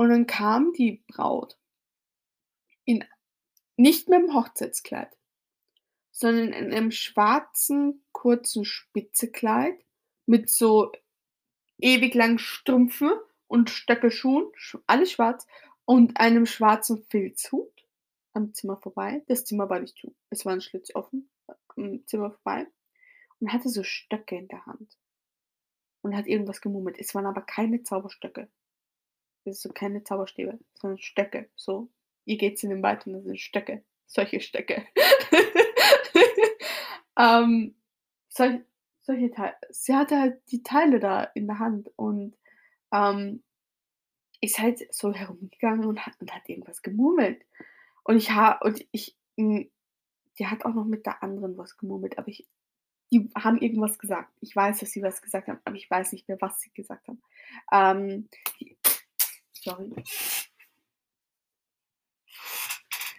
und 0.00 0.08
dann 0.08 0.26
kam 0.26 0.72
die 0.72 1.04
Braut 1.06 1.56
in 2.84 3.04
nicht 3.76 4.08
mit'm 4.08 4.34
Hochzeitskleid, 4.34 5.16
sondern 6.10 6.52
in 6.52 6.72
einem 6.72 6.90
schwarzen, 6.90 8.04
kurzen 8.12 8.64
Spitzekleid 8.64 9.74
mit 10.26 10.50
so 10.50 10.92
ewig 11.78 12.14
langen 12.14 12.38
Strümpfen 12.38 13.12
und 13.48 13.70
Stöckelschuhen, 13.70 14.50
sch 14.56 14.78
alles 14.86 15.12
schwarz 15.12 15.46
und 15.86 16.18
einem 16.18 16.46
schwarzen 16.46 17.04
Filzhut 17.10 17.72
am 18.34 18.54
Zimmer 18.54 18.76
vorbei. 18.78 19.22
Das 19.28 19.44
Zimmer 19.44 19.70
war 19.70 19.80
nicht 19.80 19.98
zu. 19.98 20.14
Es 20.30 20.46
war 20.46 20.54
'n 20.54 20.60
Schlitz 20.62 20.94
offen 20.94 21.30
am 21.76 22.06
Zimmer 22.06 22.32
vorbei 22.32 22.66
und 23.40 23.52
hatte 23.52 23.68
so 23.70 23.82
Stöcke 23.84 24.36
in 24.36 24.48
der 24.48 24.66
Hand 24.66 24.96
und 26.04 26.16
hat 26.16 26.26
irgendwas 26.26 26.60
gemurmelt. 26.60 26.96
Es 26.98 27.14
waren 27.14 27.26
aber 27.26 27.42
keine 27.42 27.82
Zauberstöcke. 27.82 28.48
Also, 29.46 29.70
keine 29.70 30.04
Zauberstäbe, 30.04 30.58
sondern 30.74 30.98
Stöcke, 30.98 31.50
so. 31.56 31.90
Ihr 32.26 32.38
geht's 32.38 32.62
in 32.62 32.70
den 32.70 32.82
Wald 32.82 33.06
und 33.06 33.14
da 33.14 33.20
sind 33.22 33.40
Stöcke, 33.40 33.84
solche 34.06 34.40
Stöcke. 34.40 34.84
Ähm, 37.20 37.74
solch 38.28 38.60
solche 39.02 39.30
Tei 39.30 39.54
sie 39.70 39.94
hatte 39.94 40.18
halt 40.18 40.40
die 40.50 40.62
Teile 40.62 41.00
da 41.00 41.24
in 41.24 41.46
der 41.46 41.58
Hand 41.58 41.90
und, 41.96 42.36
ähm, 42.92 43.42
ist 44.40 44.58
halt 44.58 44.92
so 44.94 45.12
herumgegangen 45.12 45.84
und 45.86 46.06
hat 46.06 46.14
und 46.20 46.34
hat 46.34 46.48
irgendwas 46.48 46.82
gemurmelt. 46.82 47.44
Und 48.04 48.16
ich 48.16 48.30
ha 48.32 48.52
und 48.62 48.86
ich 48.92 49.16
hm, 49.36 49.70
die 50.38 50.46
hat 50.46 50.64
auch 50.64 50.74
noch 50.74 50.86
mit 50.86 51.06
der 51.06 51.22
anderen 51.22 51.56
was 51.58 51.76
gemurmelt, 51.76 52.18
aber 52.18 52.28
ich 52.28 52.46
die 53.12 53.28
haben 53.36 53.58
irgendwas 53.60 53.98
gesagt. 53.98 54.32
Ich 54.40 54.54
weiß, 54.54 54.80
dass 54.80 54.92
sie 54.92 55.02
was 55.02 55.20
gesagt 55.22 55.48
haben, 55.48 55.60
aber 55.64 55.76
ich 55.76 55.90
weiß 55.90 56.12
nicht 56.12 56.28
mehr, 56.28 56.40
was 56.40 56.60
sie 56.60 56.70
gesagt 56.72 57.08
haben. 57.08 57.20
Ähm, 57.72 58.28
sorry. 59.52 59.92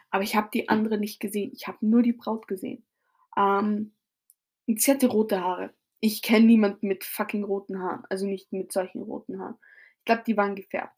Aber 0.09 0.23
ich 0.23 0.35
habe 0.35 0.49
die 0.53 0.69
andere 0.69 0.97
nicht 0.97 1.19
gesehen. 1.19 1.51
Ich 1.53 1.67
habe 1.67 1.85
nur 1.85 2.01
die 2.03 2.13
Braut 2.13 2.47
gesehen. 2.47 2.85
Ähm, 3.37 3.93
sie 4.67 4.91
hatte 4.91 5.07
rote 5.07 5.41
Haare. 5.41 5.73
Ich 5.99 6.21
kenne 6.21 6.45
niemanden 6.47 6.87
mit 6.87 7.03
fucking 7.05 7.43
roten 7.43 7.79
Haaren, 7.81 8.05
also 8.09 8.25
nicht 8.27 8.51
mit 8.53 8.71
solchen 8.71 9.01
roten 9.03 9.39
Haaren. 9.39 9.57
Ich 9.99 10.05
glaube, 10.05 10.23
die 10.25 10.37
waren 10.37 10.55
gefärbt, 10.55 10.97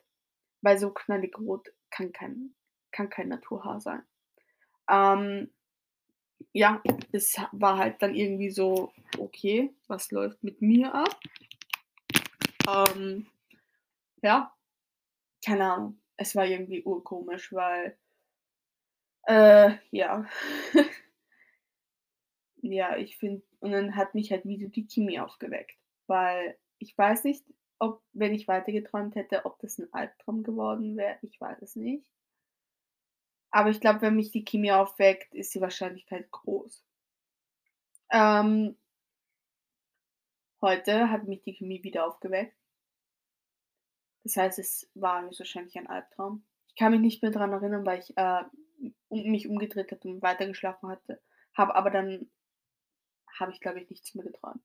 weil 0.61 0.77
so 0.79 0.91
knallig 0.91 1.37
rot 1.39 1.69
kann 1.91 2.11
kein 2.13 2.55
kann 2.91 3.09
kein 3.09 3.29
Naturhaar 3.29 3.81
sein. 3.81 4.03
Ähm, 4.89 5.51
ja, 6.53 6.81
es 7.11 7.37
ha 7.37 7.49
war 7.51 7.77
halt 7.77 8.01
dann 8.01 8.15
irgendwie 8.15 8.49
so: 8.51 8.91
„Okay, 9.17 9.73
was 9.87 10.11
läuft 10.11 10.43
mit 10.43 10.61
mir 10.61 10.93
ab?“ 10.93 11.19
Ähm, 12.67 13.27
ja, 14.23 14.53
keine 15.45 15.73
Ahnung. 15.73 15.99
Es 16.17 16.35
war 16.35 16.45
irgendwie 16.47 16.83
urkomisch, 16.83 17.53
weil 17.53 17.97
äh, 19.27 19.77
ja. 19.91 20.25
Ja, 22.65 22.95
ich 22.95 23.17
finde 23.17 23.43
und 23.59 23.71
dann 23.73 23.95
hat 23.97 24.15
mich 24.15 24.31
halt 24.31 24.45
wieder 24.45 24.69
die 24.69 24.87
Chemie 24.87 25.19
aufgeweckt, 25.19 25.73
weil 26.07 26.57
ich 26.79 26.97
weiß 26.97 27.25
nicht, 27.25 27.43
ob 27.77 28.01
wenn 28.13 28.33
ich 28.33 28.47
weiter 28.47 28.71
geträumt 28.71 29.15
hätte, 29.15 29.43
ob 29.45 29.59
das 29.59 29.77
'n 29.79 29.89
Albtraum 29.91 30.43
geworden 30.43 30.95
wäre, 30.95 31.17
ich 31.23 31.39
weiß 31.41 31.61
es 31.61 31.75
nicht. 31.75 32.05
Aber 33.51 33.69
ich 33.69 33.79
glaube, 33.79 34.01
wenn 34.01 34.15
mich 34.15 34.31
die 34.31 34.43
Chemie 34.43 34.71
aufweckt, 34.73 35.33
ist 35.35 35.53
die 35.55 35.61
Wahrscheinlichkeit 35.61 36.29
groß. 36.31 36.83
Ähm 38.11 38.75
heute 40.61 41.11
hat 41.11 41.27
mich 41.27 41.43
die 41.43 41.53
Chemie 41.53 41.83
wieder 41.83 42.07
aufgeweckt. 42.07 42.55
Das 44.23 44.37
heißt, 44.37 44.59
es 44.59 44.89
war 44.95 45.23
höchstwahrscheinlich 45.25 45.77
ein 45.77 45.87
Albtraum. 45.87 46.43
Ich 46.67 46.75
kann 46.75 46.91
mich 46.91 47.01
nicht 47.01 47.21
mehr 47.21 47.31
dran 47.31 47.51
erinnern, 47.51 47.85
weil 47.85 47.99
ich, 47.99 48.15
äh, 48.17 48.43
mich 49.09 49.47
umgedreht 49.47 49.91
hatte 49.91 50.07
und 50.07 50.21
weiter 50.21 50.45
geschlafen 50.47 50.89
hatte 50.89 51.21
habe, 51.53 51.75
aber 51.75 51.89
dann 51.91 52.29
habe 53.39 53.51
ich, 53.51 53.59
glaube 53.59 53.79
ich, 53.79 53.89
nichts 53.89 54.15
mehr 54.15 54.25
geträumt. 54.25 54.63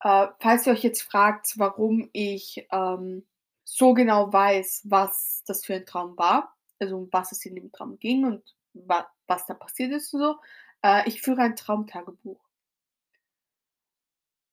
Äh, 0.00 0.28
falls 0.40 0.66
ihr 0.66 0.72
euch 0.72 0.82
jetzt 0.82 1.02
fragt, 1.02 1.58
warum 1.58 2.08
ich, 2.12 2.66
ähm, 2.70 3.26
so 3.64 3.94
genau 3.94 4.32
weiß, 4.32 4.82
was 4.84 5.42
das 5.46 5.64
für 5.64 5.74
ein 5.74 5.86
Traum 5.86 6.16
war, 6.16 6.54
also 6.78 6.96
um 6.98 7.08
was 7.12 7.32
es 7.32 7.44
in 7.46 7.56
dem 7.56 7.72
Traum 7.72 7.98
ging 7.98 8.24
und 8.24 8.54
wa 8.74 9.08
was 9.26 9.46
da 9.46 9.54
passiert 9.54 9.92
ist 9.92 10.14
und 10.14 10.20
so, 10.20 10.36
äh, 10.82 11.08
ich 11.08 11.20
führe 11.20 11.42
ein 11.42 11.56
Traumtagebuch. 11.56 12.40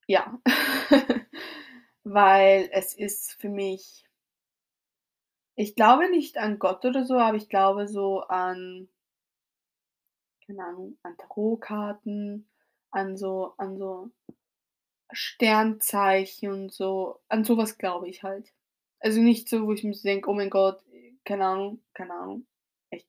Ja, 0.07 0.39
weil 2.03 2.69
es 2.73 2.95
ist 2.95 3.33
für 3.33 3.49
mich 3.49 4.05
ich 5.55 5.75
glaube 5.75 6.09
nicht 6.09 6.37
an 6.37 6.57
Gott 6.57 6.83
oder 6.85 7.05
so, 7.05 7.15
aber 7.15 7.37
ich 7.37 7.49
glaube 7.49 7.87
so 7.87 8.21
an 8.21 8.89
keine 10.45 10.65
Ahnung, 10.65 10.97
an 11.03 11.15
Tarotkarten, 11.17 12.49
an 12.93 13.17
so 13.17 13.53
an 13.57 13.77
so 13.77 14.11
Sternzeichen 15.13 16.51
und 16.51 16.73
so. 16.73 17.19
An 17.29 17.43
so 17.45 17.57
was 17.57 17.77
glaube 17.77 18.09
ich 18.09 18.23
halt. 18.23 18.51
Also 18.99 19.21
nicht 19.21 19.47
so, 19.49 19.65
wo 19.67 19.73
ich 19.73 19.83
mir 19.83 19.93
denke: 19.95 20.29
„Oh 20.29 20.33
mein 20.33 20.49
Gott, 20.49 20.83
keine 21.25 21.45
Ahnung, 21.45 21.81
keine 21.93 22.13
Ahnung.“ 22.13 22.47
Echt. 22.89 23.07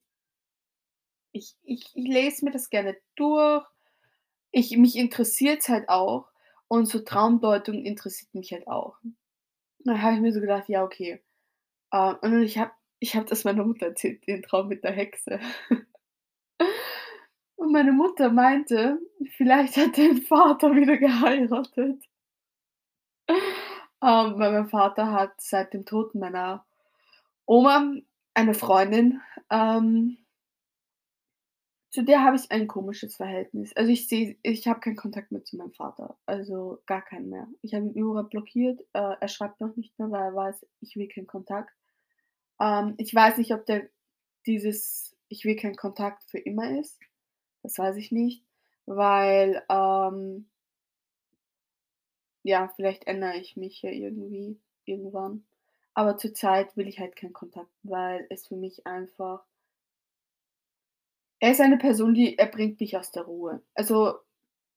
Ich 1.33 1.57
ich 1.65 1.91
ich 1.95 2.09
lese 2.09 2.45
mir 2.45 2.51
das 2.53 2.71
gerne 2.71 2.97
durch. 3.17 3.67
Ich 4.53 4.77
mich 4.79 4.97
interessiert's 4.97 5.69
halt 5.69 5.89
auch 5.89 6.29
und 6.69 6.87
so 6.87 7.01
Traumdeutung 7.01 7.85
interessiert 7.85 8.35
mich 8.35 8.53
halt 8.53 8.69
auch. 8.69 8.99
Dann 9.81 10.03
habe 10.03 10.17
ich 10.17 10.23
mir 10.23 10.33
so 10.33 10.41
gedacht: 10.41 10.69
„Ja, 10.69 10.85
okay.“ 10.85 11.23
Äh, 11.93 12.15
und 12.23 12.43
ich 12.43 12.59
habe 12.59 12.73
ich 13.01 13.17
habe 13.17 13.27
das 13.27 13.45
meiner 13.45 13.65
Mutter 13.65 13.87
erzählt, 13.89 14.27
den 14.29 14.43
Traum 14.43 14.69
mit 14.69 14.85
der 14.85 14.93
Hexe. 14.93 15.41
Und 17.65 17.73
meine 17.73 17.93
Mutter 17.93 18.31
meinte, 18.31 19.01
vielleicht 19.39 19.79
hat 19.79 19.97
dein 19.97 20.19
Vater 20.21 20.75
wieder 20.77 20.99
geheiratet. 20.99 22.05
Ähm, 24.03 24.39
weil 24.39 24.53
mein 24.53 24.69
Vater 24.69 25.13
hat 25.13 25.33
seit 25.41 25.73
dem 25.73 25.85
Tod 25.87 26.15
meiner 26.15 26.65
Oma 27.47 27.93
eine 28.35 28.55
Freundin, 28.55 29.21
ähm 29.51 30.19
zu 31.91 32.03
der 32.03 32.25
habe 32.25 32.37
ich 32.37 32.51
ein 32.51 32.67
komisches 32.67 33.17
Verhältnis. 33.17 33.73
Also, 33.77 33.91
ich 33.93 34.09
sehe 34.09 34.37
ich 34.43 34.67
habe 34.67 34.81
keinen 34.81 34.97
Kontakt 34.97 35.31
mehr 35.31 35.45
zu 35.45 35.57
meinem 35.57 35.73
Vater, 35.73 36.17
also 36.27 36.81
gar 36.87 37.03
keinen 37.03 37.29
mehr. 37.31 37.47
Ich 37.63 37.73
habe 37.75 37.87
ihn 37.87 37.95
überall 37.95 38.25
blockiert. 38.25 38.81
Äh, 38.93 39.15
er 39.21 39.29
schreibt 39.29 39.61
noch 39.61 39.77
nicht 39.77 39.97
mehr, 39.99 40.11
weil 40.11 40.23
er 40.25 40.35
weiß, 40.35 40.67
ich 40.81 40.97
will 40.97 41.09
keinen 41.09 41.27
Kontakt. 41.29 41.73
Ähm, 42.61 42.95
ich 42.99 43.15
weiß 43.15 43.39
nicht, 43.39 43.53
ob 43.55 43.67
der 43.67 43.89
dieses 44.47 45.17
„Ich 45.29 45.45
will 45.45 45.57
keinen 45.57 45.77
Kontakt“ 45.77 46.25
für 46.31 46.39
immer 46.39 46.79
ist. 46.81 47.01
Das 47.65 47.79
weiß 47.79 47.97
ich 47.97 48.13
nicht, 48.13 48.45
weil, 48.87 49.65
ähm 49.69 50.47
ja, 52.45 52.69
vielleicht 52.77 53.07
ändere 53.07 53.39
ich 53.39 53.57
mich 53.57 53.83
ja 53.83 53.91
irgendwie 53.91 54.61
irgendwann. 54.85 55.45
Aber 55.95 56.17
zurzeit 56.19 56.77
will 56.77 56.87
ich 56.89 57.01
halt 57.01 57.17
keinen 57.17 57.33
Kontakt, 57.33 57.71
weil 57.83 58.27
es 58.31 58.47
für 58.47 58.57
mich 58.57 58.87
einfach 58.87 59.43
er 61.41 61.51
ist 61.53 61.61
eine 61.61 61.77
Person, 61.77 62.15
die 62.15 62.39
er 62.39 62.47
bringt 62.47 62.81
mich 62.81 62.97
aus 62.97 63.13
der 63.13 63.25
Ruhe. 63.25 63.63
Also, 63.75 64.15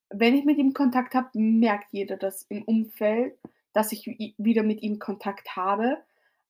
wenn 0.10 0.36
ich 0.36 0.46
mit 0.46 0.58
ihm 0.58 0.74
Kontakt 0.74 1.16
habe, 1.16 1.30
merkt 1.40 1.88
jeder 1.94 2.18
das 2.18 2.44
im 2.50 2.64
Umfeld, 2.64 3.38
dass 3.74 3.92
ich 3.94 4.06
wi 4.06 4.36
wieder 4.38 4.64
mit 4.64 4.82
ihm 4.82 5.00
Kontakt 5.00 5.56
habe, 5.56 5.98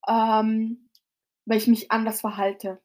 ähm, 0.08 0.90
weil 1.46 1.58
ich 1.58 1.68
mich 1.68 1.92
anders 1.92 2.22
verhalte, 2.22 2.80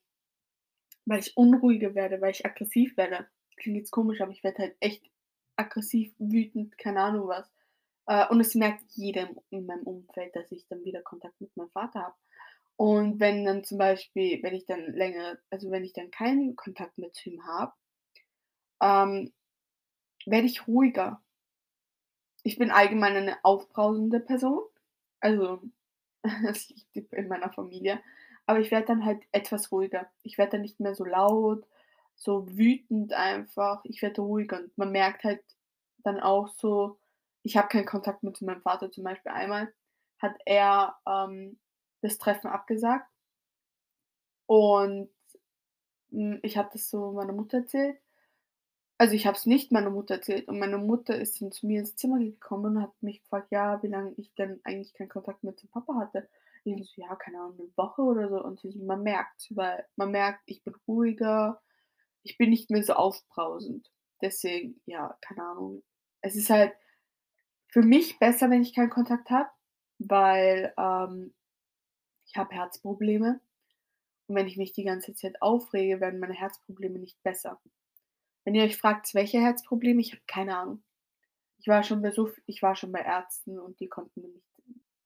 weil 1.06 1.20
ich 1.20 1.36
unruhiger 1.36 1.94
werde, 1.94 2.20
weil 2.20 2.32
ich 2.32 2.44
aggressiv 2.44 2.96
werde. 2.96 3.26
Klingt 3.62 3.78
jetzt 3.78 3.92
komisch, 3.92 4.20
aber 4.20 4.32
ich 4.32 4.42
werde 4.42 4.58
halt 4.58 4.76
echt 4.80 5.08
aggressiv, 5.54 6.12
wütend, 6.18 6.76
keine 6.78 7.00
Ahnung 7.00 7.28
was. 7.28 7.48
Äh, 8.06 8.26
und 8.28 8.40
es 8.40 8.56
merkt 8.56 8.82
jeder 8.90 9.30
in 9.50 9.66
meinem 9.66 9.84
Umfeld, 9.84 10.34
dass 10.34 10.50
ich 10.50 10.66
dann 10.66 10.84
wieder 10.84 11.00
Kontakt 11.02 11.40
mit 11.40 11.56
meinem 11.56 11.70
Vater 11.70 12.00
habe. 12.02 12.16
Und 12.76 13.20
wenn 13.20 13.44
dann 13.44 13.62
zum 13.62 13.78
Beispiel 13.78 14.42
wenn 14.42 14.54
ich 14.54 14.66
dann 14.66 14.92
länger 14.94 15.38
also, 15.50 15.70
wenn 15.70 15.84
ich 15.84 15.92
dann 15.92 16.10
keinen 16.10 16.56
Kontakt 16.56 16.94
zu 17.12 17.30
ihm 17.30 17.46
habe, 17.46 17.72
ähm, 18.82 19.32
werde 20.26 20.46
ich 20.46 20.66
ruhiger. 20.66 21.22
Ich 22.42 22.58
bin 22.58 22.72
allgemein 22.72 23.14
eine 23.14 23.44
aufbrausende 23.44 24.18
Person, 24.18 24.62
also, 25.20 25.62
das 26.44 26.68
liegt 26.94 27.12
in 27.12 27.28
meiner 27.28 27.52
Familie, 27.52 28.00
aber 28.46 28.58
ich 28.58 28.72
werde 28.72 28.86
dann 28.86 29.04
halt 29.04 29.22
etwas 29.30 29.70
ruhiger. 29.70 30.10
Ich 30.24 30.38
werde 30.38 30.52
dann 30.52 30.62
nicht 30.62 30.80
mehr 30.80 30.96
so 30.96 31.04
laut, 31.04 31.64
so 32.22 32.46
wütend 32.56 33.12
einfach. 33.14 33.84
Ich 33.84 34.02
werde 34.02 34.22
ruhiger 34.22 34.58
und 34.60 34.76
man 34.78 34.92
merkt 34.92 35.24
halt 35.24 35.42
dann 36.04 36.20
auch 36.20 36.48
so 36.48 36.98
ich 37.44 37.56
habe 37.56 37.68
keinen 37.68 37.86
Kontakt 37.86 38.22
mehr 38.22 38.34
zu 38.34 38.44
meinem 38.44 38.62
Vater. 38.62 38.90
Zum 38.92 39.02
Beispiel 39.04 39.32
einmal 39.32 39.72
hat 40.20 40.36
er, 40.46 40.96
ähm, 41.08 41.58
das 42.02 42.18
Treffen 42.18 42.48
abgesagt 42.48 43.08
und, 44.46 45.08
hm, 46.10 46.38
ich 46.42 46.56
habe 46.56 46.70
das 46.72 46.88
so 46.90 47.12
meiner 47.12 47.32
Mutter 47.32 47.58
erzählt. 47.58 47.98
Also, 48.98 49.14
ich 49.14 49.26
habe 49.26 49.36
es 49.36 49.46
nicht 49.46 49.72
meiner 49.72 49.90
Mutter 49.90 50.14
erzählt 50.14 50.48
und 50.48 50.58
meine 50.58 50.78
Mutter 50.78 51.16
ist 51.18 51.40
dann 51.42 51.50
zu 51.52 51.66
mir 51.66 51.80
ins 51.80 51.96
Zimmer 51.96 52.18
gekommen 52.18 52.76
und 52.76 52.82
hat 52.82 52.92
mich 53.02 53.22
gefragt, 53.22 53.48
ja, 53.50 53.82
wie 53.82 53.88
lange 53.88 54.12
ich 54.16 54.32
denn 54.34 54.60
eigentlich 54.64 54.94
keinen 54.94 55.08
Kontakt 55.08 55.42
mehr 55.44 55.56
zum 55.56 55.68
Papa 55.70 55.94
hatte. 55.96 56.28
Ich 56.64 56.90
so: 56.94 57.02
„Ja, 57.02 57.16
keine 57.16 57.38
Ahnung, 57.40 57.56
'ne 57.58 57.68
Woche 57.76 58.02
oder 58.02 58.28
so.“ 58.28 58.42
Und 58.44 58.64
„Man 58.86 59.02
merkt's, 59.02 59.48
weil 59.56 59.84
man 59.96 60.12
merkt, 60.12 60.42
ich 60.46 60.62
bin 60.62 60.74
ruhiger, 60.86 61.60
ich 62.24 62.38
bin 62.38 62.50
nicht 62.50 62.70
mehr 62.70 62.82
so 62.84 62.94
aufbrausend.“ 62.94 63.90
Deswegen, 64.22 64.80
ja, 64.86 65.16
keine 65.22 65.42
Ahnung. 65.44 65.82
Es 66.22 66.36
ist 66.36 66.50
halt 66.50 66.72
für 67.68 67.82
mich 67.82 68.18
besser, 68.18 68.50
wenn 68.50 68.62
ich 68.62 68.74
keinen 68.74 68.90
Kontakt 68.90 69.30
habe, 69.30 69.48
weil, 69.98 70.72
ähm, 70.78 71.34
ich 72.26 72.36
habe 72.36 72.54
Herzprobleme 72.54 73.40
und 74.28 74.36
wenn 74.36 74.48
ich 74.48 74.56
mich 74.58 74.72
die 74.72 74.84
ganze 74.84 75.14
Zeit 75.14 75.42
aufrege, 75.42 76.00
werden 76.00 76.20
meine 76.20 76.34
Herzprobleme 76.34 76.98
nicht 76.98 77.22
besser. 77.22 77.60
Wenn 78.44 78.54
ihr 78.54 78.64
euch 78.64 78.76
fragt, 78.76 79.14
welche 79.14 79.40
Herzprobleme, 79.40 80.00
ich 80.00 80.12
habe 80.12 80.22
keine 80.26 80.56
Ahnung. 80.58 80.82
Ich 81.58 81.68
war 81.68 81.82
schon 81.84 82.02
bei 82.02 82.10
so 82.12 82.30
ich 82.46 82.62
war 82.62 82.76
schon 82.76 82.92
bei 82.92 83.00
Ärzten 83.00 83.58
und 83.58 83.80
die 83.80 83.88
konnten 83.88 84.22
mir 84.22 84.28
nicht 84.28 84.46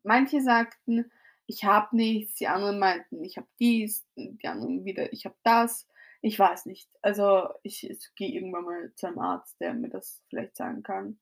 manche 0.05 0.41
sagten: 0.43 1.11
„Ich 1.47 1.65
habe 1.65 1.97
nichts“, 1.97 2.37
die 2.37 2.49
anderen 2.49 2.79
meinten: 2.79 3.25
„Ich 3.25 3.37
habe 3.39 3.49
dies“, 3.61 4.07
die 4.17 4.47
anderen 4.49 4.85
wieder: 4.85 5.13
„Ich 5.13 5.27
habe 5.27 5.37
das.“ 5.45 5.89
Ich 6.27 6.41
weiß 6.41 6.67
nicht. 6.67 6.91
Also, 7.03 7.51
ich 7.63 7.89
ich 7.89 8.13
gehe 8.17 8.33
irgendwann 8.33 8.65
mal 8.65 8.93
zu 8.97 9.07
einem 9.07 9.21
Arzt, 9.21 9.61
der 9.61 9.75
mir 9.75 9.91
das 9.91 10.25
vielleicht 10.29 10.57
sagen 10.57 10.83
kann. 10.83 11.21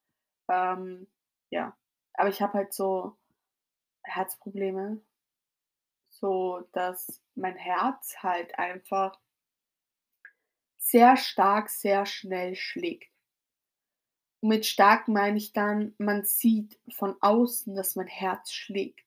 Ähm, 0.48 1.08
ja, 1.50 1.76
aber 2.14 2.30
ich 2.30 2.40
habe 2.40 2.54
halt 2.54 2.72
so 2.72 3.14
Herzprobleme 4.02 5.02
so, 6.08 6.66
dass 6.72 7.20
mein 7.34 7.54
Herz 7.56 8.16
halt 8.22 8.58
einfach 8.58 9.20
sehr 10.78 11.18
stark, 11.18 11.68
sehr 11.68 12.06
schnell 12.06 12.54
schlägt. 12.56 13.12
Mit 14.40 14.64
stark 14.64 15.06
meine 15.08 15.36
ich 15.36 15.52
dann, 15.52 15.94
man 15.98 16.24
sieht 16.24 16.80
von 16.94 17.14
außen, 17.20 17.74
dass 17.74 17.94
mein 17.94 18.06
Herz 18.06 18.52
schlägt. 18.52 19.04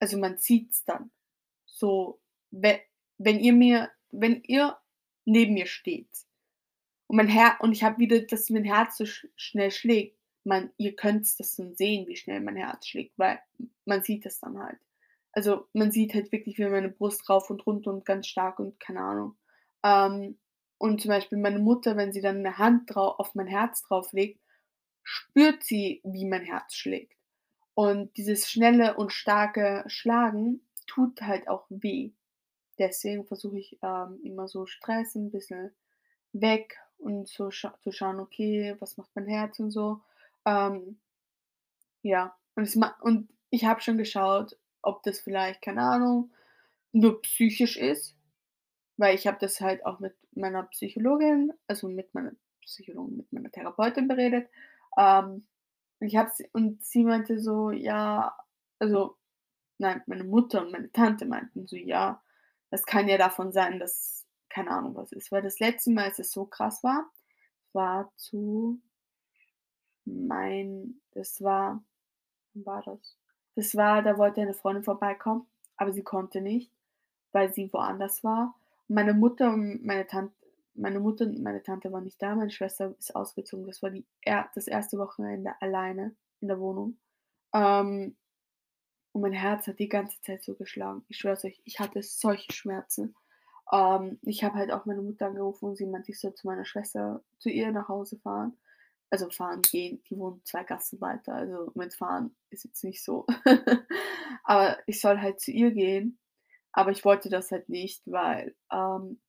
Also, 0.00 0.18
man 0.18 0.36
sieht's 0.38 0.84
dann. 0.84 1.12
So, 1.64 2.20
we 2.50 2.80
wenn 3.18 3.38
ihr 3.38 3.52
mir 3.52 3.92
wenn 4.10 4.42
ihr 4.42 4.76
neben 5.28 5.54
mir 5.54 5.66
steht 5.66 6.08
und 7.08 7.16
mein 7.16 7.28
Her 7.28 7.56
und 7.60 7.72
ich 7.72 7.82
habe 7.84 7.98
wieder 7.98 8.20
dass 8.20 8.50
mein 8.50 8.64
Herz 8.64 8.96
so 8.98 9.06
sch 9.06 9.26
schnell 9.36 9.70
schlägt, 9.70 10.16
man 10.44 10.70
ihr 10.78 10.94
könnt's 10.96 11.36
das 11.36 11.56
dann 11.56 11.74
sehen, 11.74 12.06
wie 12.08 12.16
schnell 12.16 12.40
mein 12.40 12.56
Herz 12.56 12.86
schlägt, 12.88 13.18
weil 13.18 13.40
man 13.86 14.02
sieht 14.02 14.26
das 14.26 14.40
dann 14.40 14.58
halt. 14.58 14.78
Also, 15.32 15.66
man 15.74 15.92
sieht 15.92 16.14
halt 16.14 16.32
wirklich, 16.32 16.58
wie 16.58 16.66
meine 16.66 16.88
Brust 16.90 17.28
rauf 17.30 17.50
und 17.50 17.66
runter 17.66 17.92
und 17.92 18.04
ganz 18.04 18.26
stark 18.28 18.58
und 18.60 18.80
keine 18.80 19.00
Ahnung. 19.02 19.36
Ähm, 19.84 20.38
und 20.78 21.00
zum 21.02 21.10
Beispiel 21.10 21.38
meine 21.38 21.58
Mutter, 21.60 21.96
wenn 21.96 22.12
sie 22.12 22.20
dann 22.22 22.42
'ne 22.42 22.58
Hand 22.58 22.94
drau 22.94 23.08
auf 23.16 23.34
mein 23.34 23.46
Herz 23.48 23.82
drauflegt, 23.82 24.40
spürt 25.04 25.64
sie, 25.64 26.00
wie 26.04 26.26
mein 26.26 26.44
Herz 26.44 26.74
schlägt. 26.76 27.14
Und 27.74 28.16
dieses 28.18 28.50
schnelle 28.50 28.96
und 28.96 29.12
starke 29.12 29.84
Schlagen 29.88 30.62
tut 30.86 31.22
halt 31.22 31.48
auch 31.48 31.66
weh. 31.70 32.12
Deswegen 32.78 33.24
versuche 33.26 33.58
ich, 33.58 33.78
ähm, 33.82 34.20
immer 34.24 34.48
so 34.48 34.66
Stress 34.66 35.14
'n 35.16 35.30
bisschen 35.30 35.72
weg 36.32 36.78
und 36.98 37.28
so 37.28 37.50
scha 37.50 37.74
zu 37.82 37.92
schauen: 37.92 38.20
„Okay, 38.20 38.76
was 38.80 38.96
macht 38.98 39.10
mein 39.16 39.26
Herz“ 39.28 39.60
und 39.60 39.70
so. 39.72 40.02
Ähm, 40.46 41.00
ja, 42.02 42.36
und 42.54 42.68
und 43.00 43.28
ich 43.50 43.64
habe 43.64 43.80
schon 43.80 43.98
geschaut, 43.98 44.56
ob 44.82 45.02
das 45.02 45.20
vielleicht, 45.20 45.62
keine 45.62 45.82
Ahnung, 45.82 46.30
nur 46.92 47.20
psychisch 47.22 47.76
ist, 47.76 48.16
weil 48.98 49.14
ich 49.16 49.26
habe 49.28 49.38
das 49.40 49.60
halt 49.60 49.86
auch 49.86 50.00
mit 50.00 50.16
meiner 50.32 50.64
Psychologin 50.64 51.52
also, 51.68 51.88
mit 51.88 52.14
meiner 52.14 52.32
Psychologin, 52.62 53.18
mit 53.18 53.32
meiner 53.32 53.50
Therapeutin 53.52 54.08
beredet. 54.08 54.48
Ähm, 54.98 55.46
ich 56.00 56.16
habe 56.16 56.30
sie 56.34 56.48
und 56.54 56.84
sie 56.84 57.04
meinte 57.04 57.40
so: 57.40 57.70
„Ja“ 57.72 58.36
also, 58.80 59.16
nein, 59.78 60.02
meine 60.06 60.24
Mutter 60.24 60.62
und 60.62 60.72
meine 60.72 60.92
Tante 60.92 61.26
meinten 61.26 61.66
so: 61.68 61.76
„Ja, 61.76 62.22
das 62.70 62.84
kann 62.84 63.08
ja 63.08 63.18
davon 63.18 63.52
sein, 63.52 63.78
dass 63.78 64.26
keine 64.48 64.70
Ahnung 64.70 64.94
was 64.94 65.12
ist.“ 65.12 65.32
Weil 65.32 65.42
das 65.42 65.60
letzte 65.60 65.90
Mal, 65.90 66.04
als 66.04 66.18
es 66.18 66.32
so 66.32 66.46
krass 66.46 66.82
war, 66.82 67.10
war 67.72 68.12
zu 68.16 68.80
mein 70.04 71.00
das 71.12 71.42
war 71.42 71.82
wann 72.54 72.66
war 72.66 72.82
das? 72.82 73.16
Das 73.56 73.74
war 73.76 74.02
da 74.02 74.18
wollte 74.18 74.40
eine 74.40 74.54
Freundin 74.54 74.84
vorbeikommen, 74.84 75.46
aber 75.76 75.92
sie 75.92 76.02
konnte 76.04 76.40
nicht, 76.40 76.72
weil 77.32 77.52
sie 77.52 77.72
woanders 77.72 78.24
war. 78.24 78.54
Meine 78.88 79.14
Mutter 79.14 79.52
und 79.52 79.84
meine 79.84 80.06
Tant 80.06 80.32
meine 80.74 81.00
Mutter 81.00 81.24
und 81.26 81.42
meine 81.42 81.62
Tante 81.62 81.92
waren 81.92 82.04
nicht 82.04 82.22
da, 82.22 82.36
meine 82.36 82.50
Schwester 82.50 82.94
ist 82.98 83.14
ausgezogen. 83.16 83.66
Das 83.66 83.82
war 83.82 83.90
die 83.90 84.06
das 84.54 84.68
erste 84.68 84.96
Wochenende 84.98 85.52
alleine. 85.60 86.14
in 86.40 86.48
der 86.48 86.60
Wohnung. 86.60 86.96
Ähm, 87.52 88.16
und 89.18 89.22
mein 89.22 89.32
Herz 89.32 89.66
hat 89.66 89.80
die 89.80 89.88
ganze 89.88 90.20
Zeit 90.22 90.44
so 90.44 90.54
geschlagen. 90.54 91.04
Ich 91.08 91.18
schwöre 91.18 91.36
euch, 91.44 91.60
ich 91.64 91.80
hatte 91.80 92.00
solche 92.04 92.52
Schmerzen. 92.52 93.16
Ähm, 93.72 94.20
ich 94.22 94.44
habe 94.44 94.54
halt 94.54 94.70
auch 94.70 94.86
meine 94.86 95.02
Mutter 95.02 95.26
angerufen 95.26 95.70
und 95.70 95.76
sie 95.76 95.86
meinte, 95.86 96.12
ich 96.12 96.20
soll 96.20 96.34
zu 96.34 96.46
meiner 96.46 96.64
Schwester 96.64 97.24
zu 97.40 97.50
ihr 97.50 97.72
nach 97.72 97.88
Hause 97.88 98.16
fahren. 98.20 98.56
Also 99.10 99.28
fahren 99.30 99.62
gehen, 99.62 100.04
die 100.08 100.16
wohnt 100.16 100.46
zwei 100.46 100.62
Gassen 100.62 101.00
weiter. 101.00 101.34
Also 101.34 101.72
mit 101.74 101.94
fahren 101.94 102.36
ist 102.50 102.64
jetzt 102.64 102.84
nicht 102.84 103.02
so. 103.02 103.26
Aber 104.44 104.78
ich 104.86 105.00
soll 105.00 105.18
halt 105.20 105.40
zu 105.40 105.50
ihr 105.50 105.72
gehen. 105.72 106.20
Aber 106.70 106.92
ich 106.92 107.04
wollte 107.04 107.28
das 107.28 107.50
halt 107.50 107.68
nicht, 107.68 108.02
weil, 108.06 108.54
ähm, 108.70 109.20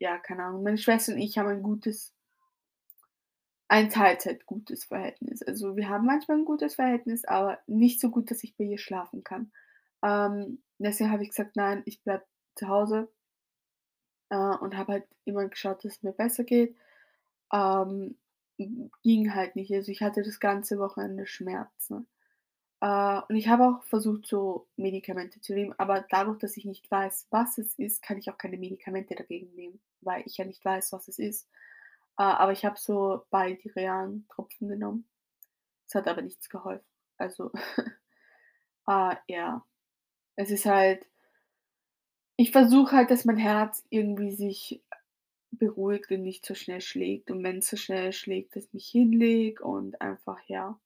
ja, 0.00 0.18
keine 0.18 0.44
Ahnung, 0.44 0.64
meine 0.64 0.76
Schwester 0.76 1.14
und 1.14 1.18
ich 1.18 1.38
haben 1.38 1.48
ein 1.48 1.62
gutes 1.62 2.12
ein 3.70 3.90
Teilzeit 3.90 4.46
gutes 4.46 4.84
Verhältnis. 4.86 5.42
Also, 5.42 5.76
wir 5.76 5.88
haben 5.90 6.06
manchmal 6.06 6.38
'n 6.38 6.46
gutes 6.46 6.76
Verhältnis, 6.76 7.24
aber 7.26 7.60
nicht 7.68 8.00
so 8.00 8.10
gut, 8.10 8.30
dass 8.32 8.44
ich 8.44 8.56
bei 8.56 8.64
ihr 8.64 8.78
schlafen 8.78 9.24
kann. 9.24 9.52
Ähm, 10.04 10.62
deswegen 10.78 11.12
habe 11.12 11.22
ich 11.24 11.30
gesagt: 11.30 11.56
„Nein, 11.56 11.82
ich 11.86 12.02
bleibe 12.04 12.24
zu 12.56 12.68
Hause.“ 12.68 13.08
Äh, 14.30 14.36
und 14.36 14.76
habe 14.76 14.92
halt 14.92 15.04
immer 15.24 15.46
geschaut, 15.48 15.84
dass 15.84 15.96
es 15.96 16.02
mir 16.02 16.12
besser 16.12 16.44
geht. 16.44 16.76
Ähm, 17.52 18.16
ging 19.02 19.34
halt 19.34 19.56
nicht. 19.56 19.72
Also, 19.74 19.92
ich 19.92 20.02
hatte 20.02 20.22
das 20.22 20.40
ganze 20.40 20.78
Wochenende 20.78 21.26
Schmerzen. 21.26 22.06
Äh, 22.80 23.20
und 23.28 23.36
ich 23.36 23.48
habe 23.48 23.64
auch 23.66 23.84
versucht, 23.84 24.26
so 24.26 24.68
Medikamente 24.76 25.40
zu 25.42 25.54
nehmen, 25.54 25.74
aber 25.78 26.04
dadurch, 26.10 26.38
dass 26.38 26.56
ich 26.58 26.66
nicht 26.66 26.90
weiß, 26.90 27.28
was 27.30 27.58
es 27.58 27.74
ist, 27.78 28.02
kann 28.02 28.18
ich 28.18 28.30
auch 28.30 28.38
keine 28.38 28.58
Medikamente 28.58 29.14
dagegen 29.16 29.54
nehmen, 29.54 29.80
weil 30.02 30.22
ich 30.26 30.38
ja 30.38 30.44
nicht 30.46 30.64
weiß, 30.64 30.92
was 30.92 31.08
es 31.08 31.18
ist. 31.20 31.48
Äh, 32.20 32.24
aber 32.24 32.52
ich 32.52 32.64
habe 32.64 32.78
so 32.78 33.24
Baldirian-Tropfen 33.30 34.68
genommen. 34.68 35.08
Es 35.86 35.94
hat 35.94 36.06
aber 36.06 36.22
nichts 36.22 36.50
geholfen. 36.50 36.86
Also, 37.16 37.50
äh, 38.86 39.16
ja. 39.26 39.64
Es 40.36 40.50
ist 40.50 40.66
halt 40.66 41.06
ich 42.40 42.52
versuche 42.52 42.96
halt, 42.96 43.10
dass 43.10 43.26
mein 43.26 43.36
Herz 43.36 43.84
irgendwie 43.90 44.32
sich 44.32 44.82
beruhigt 45.50 46.10
und 46.10 46.22
nicht 46.22 46.46
so 46.46 46.54
schnell 46.54 46.80
schlägt. 46.80 47.30
Und 47.30 47.44
wenn's 47.44 47.68
so 47.68 47.76
schnell 47.76 48.14
schlägt, 48.14 48.56
dass 48.56 48.64
ich 48.64 48.72
mich 48.72 48.86
hinlege 48.86 49.62
und 49.62 50.00
einfach 50.00 50.40
ja. 50.46 50.80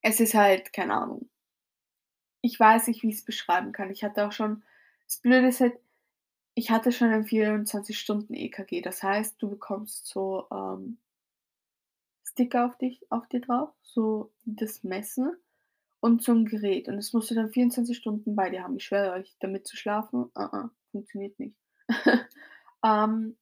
Es 0.00 0.20
ist 0.20 0.34
halt 0.34 0.72
keine 0.72 0.94
Ahnung. 0.94 1.28
Ich 2.40 2.60
weiß 2.60 2.86
nicht, 2.86 3.02
wie 3.02 3.08
ich's 3.08 3.24
beschreiben 3.24 3.72
kann. 3.72 3.90
Ich 3.90 4.04
hatte 4.04 4.28
auch 4.28 4.30
schon 4.30 4.62
das 5.06 5.16
Blöde 5.16 5.48
ist 5.48 5.60
halt, 5.60 5.76
ich 6.58 6.70
hatte 6.70 6.90
schon 6.90 7.10
ein 7.12 7.24
24 7.24 7.96
Stunden 7.96 8.34
EKG. 8.34 8.80
Das 8.82 9.00
heißt, 9.04 9.40
du 9.40 9.48
bekommst 9.48 10.06
so, 10.08 10.46
ähm 10.52 10.98
Sticker 12.26 12.66
auf 12.66 12.76
dich 12.78 13.00
auf 13.10 13.26
dir 13.28 13.40
drauf, 13.40 13.70
so 13.82 14.30
das 14.44 14.84
messen 14.84 15.32
und 16.00 16.22
so 16.22 16.32
'n 16.32 16.44
Gerät. 16.46 16.88
Und 16.88 16.96
das 16.96 17.12
musst 17.12 17.30
du 17.30 17.34
dann 17.34 17.50
24 17.50 17.96
Stunden 17.96 18.36
bei 18.36 18.50
dir 18.50 18.62
haben. 18.64 18.76
Ich 18.76 18.84
schwöre 18.84 19.12
euch, 19.14 19.36
damit 19.40 19.66
zu 19.66 19.76
schlafen, 19.76 20.30
funktioniert 20.92 21.38
nicht. 21.38 21.56
Ähm 22.84 23.36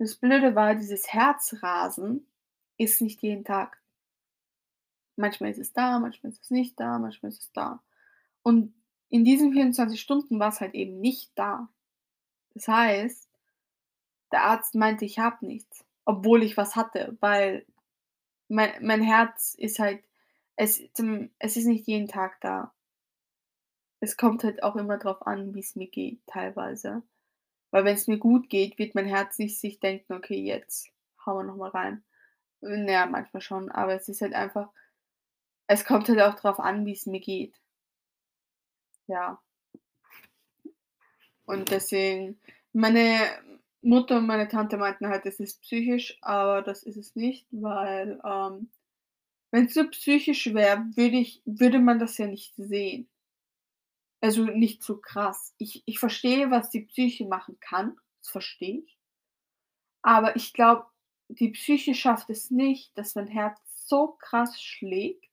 das 0.00 0.14
Blöde 0.14 0.54
war, 0.54 0.76
dieses 0.76 1.12
Herzrasen 1.12 2.26
ist 2.78 3.00
nicht 3.00 3.20
jeden 3.22 3.44
Tag. 3.44 3.80
Manchmal 5.16 5.50
ist 5.50 5.58
es 5.58 5.72
da, 5.72 5.98
manchmal 5.98 6.30
ist 6.30 6.44
es 6.44 6.50
nicht 6.50 6.78
da, 6.78 6.98
manchmal 7.00 7.30
ist 7.32 7.42
es 7.42 7.52
da. 7.52 7.82
Und 8.42 8.72
in 9.08 9.24
diesen 9.24 9.52
24 9.52 10.00
Stunden 10.00 10.38
war's 10.38 10.60
halt 10.60 10.74
eben 10.74 11.00
nicht 11.00 11.32
da. 11.34 11.68
Das 12.58 12.66
heißt, 12.66 13.28
der 14.32 14.42
Arzt 14.44 14.74
meinte, 14.74 15.04
ich 15.04 15.18
habe 15.18 15.44
nichts, 15.46 15.84
obwohl 16.04 16.42
ich 16.42 16.56
was 16.56 16.76
hatte, 16.76 17.16
weil 17.20 17.66
mei 18.48 18.78
mein 18.82 19.02
Herz 19.02 19.54
ist 19.58 19.78
halt 19.80 20.04
es 20.56 20.80
es 21.40 21.56
ist 21.56 21.66
nicht 21.66 21.86
jeden 21.88 22.08
Tag 22.08 22.40
da. 22.42 22.72
Es 24.00 24.16
kommt 24.16 24.42
halt 24.42 24.62
auch 24.64 24.74
immer 24.76 24.98
drauf 24.98 25.24
an, 25.26 25.54
wie's 25.54 25.76
mir 25.76 25.86
geht 25.88 26.20
teilweise. 26.26 27.02
Weil 27.70 27.84
wenn's 27.84 28.08
mir 28.08 28.18
gut 28.18 28.50
geht, 28.50 28.78
wird 28.78 28.94
mein 28.94 29.06
Herz 29.06 29.38
nicht 29.38 29.60
sich 29.60 29.80
denken: 29.80 30.14
„Okay, 30.14 30.40
jetzt 30.42 30.90
hauen 31.26 31.38
wir 31.38 31.44
noch 31.52 31.56
mal 31.56 31.70
rein.“ 31.70 32.04
Na 32.60 32.90
ja, 32.92 33.06
manchmal 33.06 33.42
schon, 33.42 33.70
aber 33.70 33.94
es 33.94 34.08
ist 34.08 34.22
halt 34.22 34.34
einfach 34.34 34.70
es 35.68 35.84
kommt 35.86 36.08
halt 36.10 36.20
auch 36.20 36.34
drauf 36.34 36.60
an, 36.60 36.84
wie's 36.86 37.06
mir 37.06 37.20
geht. 37.20 37.54
Ja. 39.08 39.40
Und 41.48 41.70
deswegen 41.70 42.38
meine 42.74 43.26
Mutter 43.80 44.18
und 44.18 44.26
meine 44.26 44.48
Tante 44.48 44.76
meinten 44.76 45.08
halt, 45.08 45.24
es 45.24 45.40
ist 45.40 45.62
psychisch, 45.62 46.18
aber 46.20 46.60
das 46.62 46.82
ist 46.82 46.96
es 46.98 47.16
nicht, 47.16 47.46
weil, 47.50 48.20
ähm, 48.22 48.70
wenn's 49.50 49.74
so 49.74 49.88
psychisch 49.88 50.52
wäre, 50.54 50.84
würde 50.94 51.18
ich 51.18 51.42
würde 51.46 51.78
man 51.80 51.98
das 51.98 52.18
ja 52.18 52.26
nicht 52.26 52.54
sehen. 52.56 53.08
Also, 54.20 54.44
nicht 54.44 54.82
so 54.82 54.98
krass. 54.98 55.54
Ich 55.58 55.82
ich 55.86 55.98
verstehe, 55.98 56.50
was 56.50 56.70
die 56.70 56.82
Psyche 56.82 57.26
machen 57.26 57.56
kann, 57.60 57.96
das 58.20 58.30
verstehe 58.30 58.80
ich. 58.80 58.98
Aber 60.02 60.36
ich 60.36 60.52
glaube, 60.52 60.86
die 61.28 61.50
Psyche 61.50 61.94
schafft 61.94 62.28
es 62.30 62.50
nicht, 62.50 62.96
dass 62.98 63.14
mein 63.14 63.26
Herz 63.28 63.58
so 63.86 64.08
krass 64.18 64.60
schlägt 64.60 65.28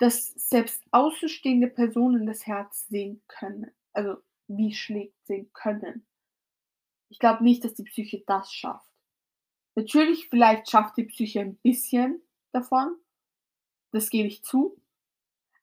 dass 0.00 0.28
selbst 0.34 0.82
außenstehende 0.92 1.68
Personen 1.68 2.26
das 2.26 2.46
Herz 2.46 2.88
sehen 2.88 3.22
können, 3.28 3.70
also 3.92 4.16
wie 4.56 4.74
schlägt, 4.74 5.26
sehen 5.26 5.50
können. 5.52 6.06
Ich 7.08 7.18
glaube 7.18 7.44
nicht, 7.44 7.64
dass 7.64 7.74
die 7.74 7.84
Psyche 7.84 8.22
das 8.26 8.52
schafft. 8.52 8.90
Natürlich, 9.74 10.28
vielleicht 10.28 10.68
schafft 10.70 10.96
die 10.96 11.04
Psyche 11.04 11.40
ein 11.40 11.56
bisschen 11.56 12.22
davon, 12.52 12.96
das 13.92 14.10
gebe 14.10 14.28
ich 14.28 14.42
zu, 14.44 14.80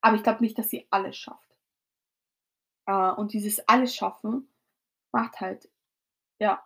aber 0.01 0.15
ich 0.15 0.23
glaube 0.23 0.41
nicht, 0.41 0.57
dass 0.57 0.69
sie 0.69 0.87
alles 0.89 1.17
schafft. 1.17 1.55
Äh, 2.85 3.11
und 3.11 3.33
dieses 3.33 3.59
alles 3.67 3.95
schaffen 3.95 4.49
macht 5.11 5.39
halt 5.39 5.69
ja. 6.39 6.63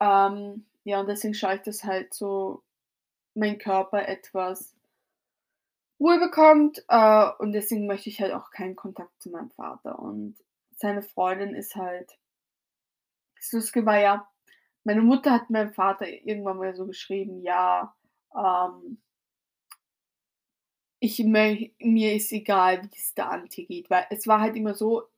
Ähm, 0.00 0.66
ja, 0.84 1.00
und 1.00 1.08
deswegen 1.08 1.34
schaue 1.34 1.56
ich, 1.56 1.62
dass 1.62 1.84
halt 1.84 2.14
so 2.14 2.62
mein 3.34 3.58
Körper 3.58 4.08
etwas 4.08 4.74
Ruhe 6.00 6.18
bekommt, 6.18 6.82
äh, 6.88 7.30
und 7.38 7.52
deswegen 7.52 7.86
möchte 7.86 8.08
ich 8.08 8.20
halt 8.20 8.32
auch 8.32 8.50
keinen 8.50 8.74
Kontakt 8.74 9.20
zu 9.20 9.30
meinem 9.30 9.50
Vater. 9.50 9.98
Und 9.98 10.36
seine 10.80 11.02
Freundin 11.02 11.54
ist 11.54 11.76
halt 11.76 12.18
das 13.36 13.52
Lustige 13.52 13.86
war 13.86 13.98
ja, 13.98 14.28
meine 14.84 15.02
Mutter 15.02 15.32
hat 15.32 15.50
meinem 15.50 15.72
Vater 15.72 16.08
irgendwann 16.08 16.58
mal 16.58 16.74
so 16.74 16.86
geschrieben: 16.86 17.42
„Ja, 17.42 17.94
ähm“ 18.36 18.98
„ich 20.98 21.18
mir 21.24 22.14
ist 22.14 22.32
egal, 22.32 22.82
wie's 22.90 23.14
der 23.14 23.30
Antje 23.30 23.64
geht“, 23.66 23.90
weil 23.90 24.06
es 24.10 24.26
war 24.26 24.40
halt 24.40 24.56
immer 24.56 24.74
so 24.74 25.08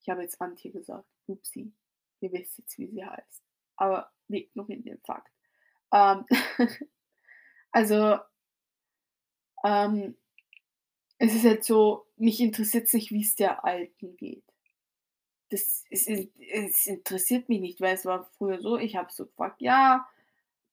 Ich 0.00 0.08
habe 0.08 0.22
jetzt 0.22 0.40
Antje 0.40 0.70
gesagt, 0.70 1.06
upsi. 1.26 1.72
Ihr 2.20 2.32
wisst 2.32 2.58
jetzt, 2.58 2.78
wie 2.78 2.86
sie 2.88 3.04
heißt. 3.04 3.42
Aber 3.76 4.10
wir 4.28 4.40
ignorieren 4.40 4.82
den 4.82 4.98
Fakt. 5.00 5.32
Ähm, 5.92 6.24
also 7.72 8.18
ähm, 9.64 10.16
es 11.18 11.34
ist 11.34 11.44
halt 11.44 11.64
so, 11.64 12.06
mich 12.20 12.40
interessiert's 12.40 12.92
nicht, 12.94 13.10
wie's 13.12 13.34
der 13.36 13.64
Alten 13.64 14.16
geht. 14.16 14.44
Das 15.50 15.84
es 15.90 16.06
es 16.06 16.86
interessiert 16.86 17.48
mich 17.48 17.60
nicht, 17.60 17.80
weil 17.80 17.94
es 17.94 18.04
war 18.04 18.30
früher 18.38 18.60
so, 18.60 18.78
ich 18.78 18.96
habe 18.96 19.10
so 19.12 19.26
gefragt: 19.26 19.60
„Ja, 19.60 20.08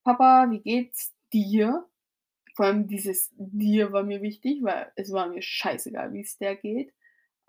Papa, 0.04 0.48
wie 0.52 0.60
geht's 0.60 1.14
dir?“ 1.34 1.88
Vor 2.56 2.68
allem 2.68 2.88
dieses 2.88 3.32
„dir“ 3.38 3.92
war 3.94 4.04
mir 4.04 4.22
wichtig, 4.22 4.64
weil 4.64 4.92
es 4.96 5.12
war 5.14 5.28
mir 5.30 5.42
scheißegal, 5.44 6.14
wie's 6.14 6.38
der 6.40 6.56
geht. 6.58 6.94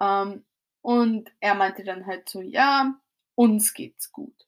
Ähm, 0.01 0.45
und 0.83 1.31
er 1.41 1.55
meinte 1.57 1.85
dann 1.85 2.07
halt 2.07 2.29
so: 2.29 2.43
„Ja, 2.43 3.01
uns 3.37 3.75
geht's 3.75 4.13
gut.“ 4.13 4.47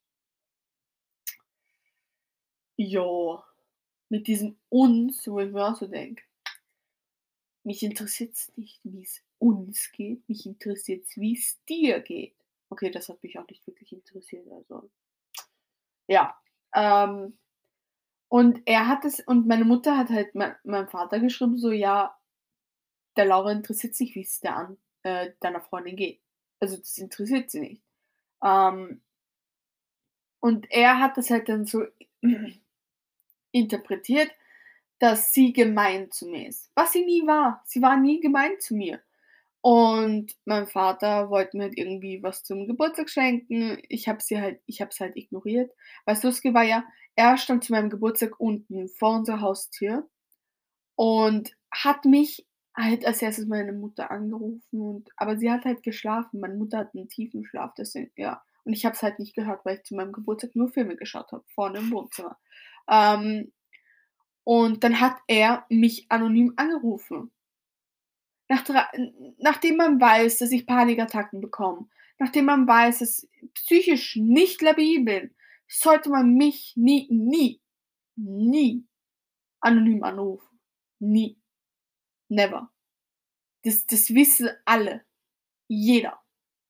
Ja, 2.78 3.44
mit 4.08 4.26
diesem 4.26 4.56
„uns“, 4.70 5.26
wo 5.28 5.40
ich 5.40 5.52
mir 5.52 5.66
auch 5.66 5.76
so 5.76 5.86
denke 5.86 6.24
mich 7.64 7.82
interessiert's 7.82 8.52
nicht, 8.56 8.80
wie's 8.84 9.22
uns 9.40 9.92
geht, 9.92 10.28
mich 10.28 10.46
interessiert's, 10.46 11.16
wie's 11.18 11.60
dir 11.66 12.00
geht. 12.02 12.36
Okay, 12.70 12.90
das 12.92 13.10
hat 13.10 13.22
mich 13.24 13.38
auch 13.40 13.48
nicht 13.48 13.66
wirklich 13.68 13.92
interessiert, 13.92 14.46
also 14.52 14.90
ja, 16.08 16.34
ähm, 16.74 17.38
und 18.28 18.62
er 18.66 18.88
hat 18.88 19.04
es 19.04 19.20
und 19.20 19.46
meine 19.48 19.64
Mutter 19.66 19.96
hat 19.98 20.10
halt 20.10 20.34
mei 20.36 20.54
meinem 20.64 20.88
Vater 20.88 21.20
geschrieben, 21.20 21.58
so: 21.58 21.72
„Ja, 21.72 22.16
der 23.16 23.24
Laura 23.26 23.52
interessiert's 23.52 24.00
nicht, 24.00 24.14
wie's 24.14 24.40
der 24.40 24.56
An 24.56 24.78
äh, 25.02 25.32
deiner 25.40 25.60
Freundin 25.60 25.96
geht. 25.96 26.20
Also, 26.60 26.76
das 26.76 26.98
interessiert 26.98 27.50
sie 27.50 27.60
nicht.“ 27.60 27.82
Ähm 28.44 29.02
und 30.40 30.70
er 30.70 30.98
hat 31.00 31.16
das 31.16 31.30
halt 31.30 31.48
dann 31.48 31.64
so 31.66 31.84
interpretiert, 33.52 34.30
dass 34.98 35.32
sie 35.32 35.52
gemein 35.52 36.10
zu 36.10 36.26
mir 36.28 36.48
ist, 36.48 36.70
was 36.74 36.92
sie 36.92 37.04
nie 37.04 37.26
war. 37.26 37.62
Sie 37.66 37.82
war 37.82 37.96
nie 37.96 38.20
gemein 38.20 38.52
zu 38.60 38.74
mir. 38.74 39.00
Und 39.64 40.32
mein 40.46 40.66
Vater 40.66 41.28
wollte 41.30 41.56
mir 41.58 41.64
halt 41.64 41.76
irgendwie 41.78 42.22
was 42.22 42.42
zum 42.44 42.66
Geburtstag 42.66 43.10
schenken. 43.10 43.78
Ich 43.88 44.08
habe 44.08 44.22
sie 44.22 44.40
halt 44.40 44.60
ich 44.66 44.80
habe 44.80 44.90
es 44.90 45.00
halt 45.00 45.16
ignoriert. 45.16 45.70
Weil 46.06 46.14
das 46.14 46.24
Lustige 46.24 46.54
war 46.54 46.64
ja, 46.64 46.84
er 47.16 47.36
stand 47.36 47.64
zu 47.64 47.72
meinem 47.72 47.90
Geburtstag 47.90 48.40
unten 48.40 48.88
vor 48.88 49.16
unserer 49.16 49.40
Haustür 49.42 50.08
und 50.96 51.52
hat 51.72 52.04
mich 52.06 52.46
halt 52.76 53.06
als 53.06 53.22
Erstes 53.22 53.46
meine 53.46 53.72
Mutter 53.72 54.10
angerufen 54.10 54.80
und 54.80 55.10
aber 55.16 55.36
sie 55.38 55.50
hat 55.50 55.64
halt 55.64 55.82
geschlafen. 55.82 56.40
Meine 56.40 56.54
Mutter 56.56 56.78
hat 56.78 56.94
'n 56.94 57.08
tiefen 57.08 57.44
Schlaf, 57.44 57.74
deswegen 57.78 58.10
ja. 58.16 58.42
Und 58.64 58.74
ich 58.74 58.84
habe 58.86 58.94
es 58.96 59.02
halt 59.02 59.18
nicht 59.20 59.34
gehört, 59.34 59.64
weil 59.64 59.76
ich 59.78 59.84
zu 59.84 59.94
meinem 59.96 60.12
Geburtstag 60.12 60.56
nur 60.56 60.68
Filme 60.70 60.96
geschaut 60.96 61.32
habe, 61.32 61.44
vorne 61.54 61.78
im 61.80 61.90
Wohnzimmer. 61.92 62.38
Ähm, 62.90 63.52
und 64.44 64.84
dann 64.84 65.00
hat 65.00 65.16
er 65.28 65.66
mich 65.70 66.06
anonym 66.10 66.54
angerufen. 66.56 67.30
Nach 68.50 68.64
nachdem 69.38 69.76
man 69.76 70.00
weiß, 70.00 70.38
dass 70.38 70.50
ich 70.50 70.66
Panikattacken 70.66 71.40
bekomme, 71.40 71.86
nachdem 72.18 72.46
man 72.46 72.66
weiß, 72.66 72.98
dass 72.98 73.22
ich 73.22 73.54
psychisch 73.54 74.16
nicht 74.16 74.60
labil 74.60 75.04
bin, 75.04 75.30
sollte 75.68 76.10
man 76.10 76.34
mich 76.34 76.72
nie, 76.76 77.06
nie, 77.12 77.60
nie 78.16 78.84
anonym 79.60 80.04
anrufen. 80.04 80.60
Nie. 81.00 81.38
Never. 82.30 82.70
Das 83.64 83.86
das 83.86 84.10
wissen 84.14 84.50
alle. 84.66 85.04
Jeder. 85.68 86.20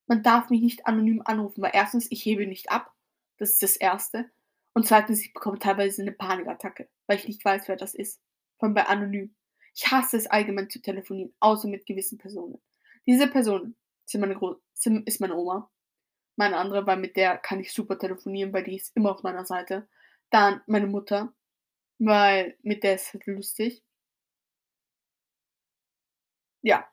Man 0.08 0.22
darf 0.22 0.50
mich 0.50 0.62
nicht 0.62 0.86
anonym 0.86 1.22
anrufen, 1.24 1.62
weil 1.62 1.72
erstens, 1.74 2.08
ich 2.10 2.24
hebe 2.26 2.46
nicht 2.46 2.70
ab. 2.72 2.92
Das 3.38 3.50
ist 3.52 3.62
das 3.62 3.76
Erste. 3.76 4.30
Und 4.74 4.86
zweitens, 4.88 5.22
ich 5.22 5.34
bekomme 5.34 5.58
teilweise 5.60 6.04
'ne 6.04 6.12
Panikattacke, 6.12 6.88
weil 7.08 7.18
ich 7.18 7.28
nicht 7.28 7.44
weiß, 7.44 7.68
wer 7.68 7.76
das 7.76 7.94
ist. 7.94 8.20
Allem 8.60 8.74
bei 8.74 8.86
anonym. 8.86 9.34
Ich 9.74 9.90
hasse 9.90 10.16
es 10.16 10.26
allgemein 10.26 10.70
zu 10.70 10.80
telefonieren, 10.80 11.32
außer 11.40 11.68
mit 11.68 11.86
gewissen 11.86 12.18
Personen. 12.18 12.60
Diese 13.06 13.28
Personen 13.28 13.76
sind 14.06 14.20
meine 14.20 14.34
Gro 14.34 14.56
sind 14.74 15.06
ist 15.06 15.20
meine 15.20 15.36
Oma. 15.36 15.70
Meine 16.36 16.56
andere, 16.58 16.86
weil 16.86 16.98
mit 16.98 17.16
der 17.16 17.38
kann 17.38 17.60
ich 17.60 17.72
super 17.72 17.98
telefonieren, 17.98 18.52
weil 18.52 18.64
die 18.64 18.76
ist 18.76 18.96
immer 18.96 19.12
auf 19.12 19.22
meiner 19.22 19.44
Seite. 19.46 19.88
Dann 20.30 20.62
meine 20.66 20.86
Mutter, 20.86 21.32
weil 21.98 22.56
mit 22.62 22.84
der 22.84 22.96
ist 22.96 23.14
es 23.14 23.26
lustig. 23.26 23.82
Ja. 26.62 26.86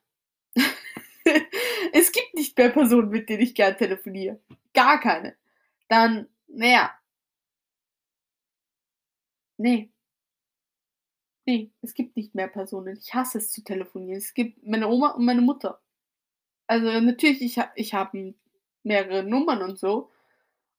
Es 1.93 2.11
gibt 2.11 2.33
nicht 2.35 2.57
mehr 2.57 2.69
Personen, 2.69 3.09
mit 3.09 3.29
denen 3.29 3.41
ich 3.43 3.55
gern 3.55 3.77
telefoniere. 3.77 4.39
Gar 4.73 4.99
keine. 4.99 5.35
Dann, 5.89 6.27
na 6.47 6.67
ja 6.67 6.97
Ne. 11.47 11.53
Ne, 11.53 11.71
es 11.81 11.93
gibt 11.93 12.15
nicht 12.17 12.35
mehr 12.35 12.47
Personen. 12.47 12.97
Ich 12.97 13.13
hasse 13.13 13.37
es 13.37 13.51
zu 13.51 13.63
telefonieren. 13.63 14.17
Es 14.17 14.33
gibt 14.33 14.63
meine 14.65 14.87
Oma 14.87 15.11
und 15.11 15.25
meine 15.25 15.41
Mutter. 15.41 15.79
Also, 16.67 16.87
natürlich, 17.01 17.41
ich 17.41 17.59
ich 17.75 17.93
habe 17.93 18.35
mehrere 18.83 19.23
Nummern 19.23 19.61
und 19.63 19.79
so 19.79 20.11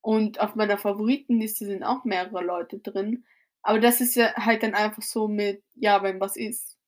und 0.02 0.40
auf 0.40 0.54
meiner 0.56 0.78
Favoritenliste 0.78 1.66
sind 1.66 1.84
auch 1.84 2.04
mehrere 2.04 2.44
Leute 2.44 2.78
drin, 2.80 3.24
aber 3.62 3.80
das 3.80 4.00
ist 4.02 4.16
ja 4.16 4.34
halt 4.36 4.62
dann 4.64 4.74
einfach 4.74 5.02
so 5.02 5.28
mit 5.28 5.62
ja, 5.76 6.02
wenn 6.02 6.20
was 6.20 6.36
ist. 6.36 6.78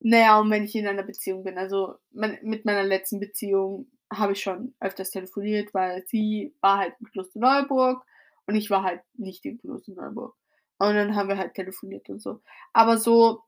Na 0.00 0.18
ja, 0.18 0.40
und 0.40 0.50
wenn 0.50 0.64
ich 0.64 0.74
in 0.76 0.86
einer 0.88 1.02
Beziehung 1.04 1.44
bin. 1.44 1.58
Also, 1.58 1.96
mein 2.12 2.38
mit 2.42 2.64
meiner 2.66 2.84
letzten 2.84 3.20
Beziehung 3.20 3.88
habe 4.12 4.32
ich 4.34 4.42
schon 4.42 4.74
öfters 4.80 5.10
telefoniert, 5.12 5.74
weil 5.74 6.04
sie 6.08 6.54
war 6.62 6.78
halt 6.78 6.94
in 7.00 7.06
Klosterneuburg 7.12 8.04
und 8.46 8.56
ich 8.56 8.70
war 8.70 8.82
halt 8.84 9.02
nicht 9.14 9.44
in 9.46 9.58
Klosterneuburg. 9.58 10.34
Und 10.78 10.94
dann 10.94 11.14
haben 11.16 11.28
wir 11.28 11.38
halt 11.38 11.54
telefoniert 11.54 12.08
und 12.10 12.20
so. 12.20 12.40
Aber 12.72 12.98
so 12.98 13.42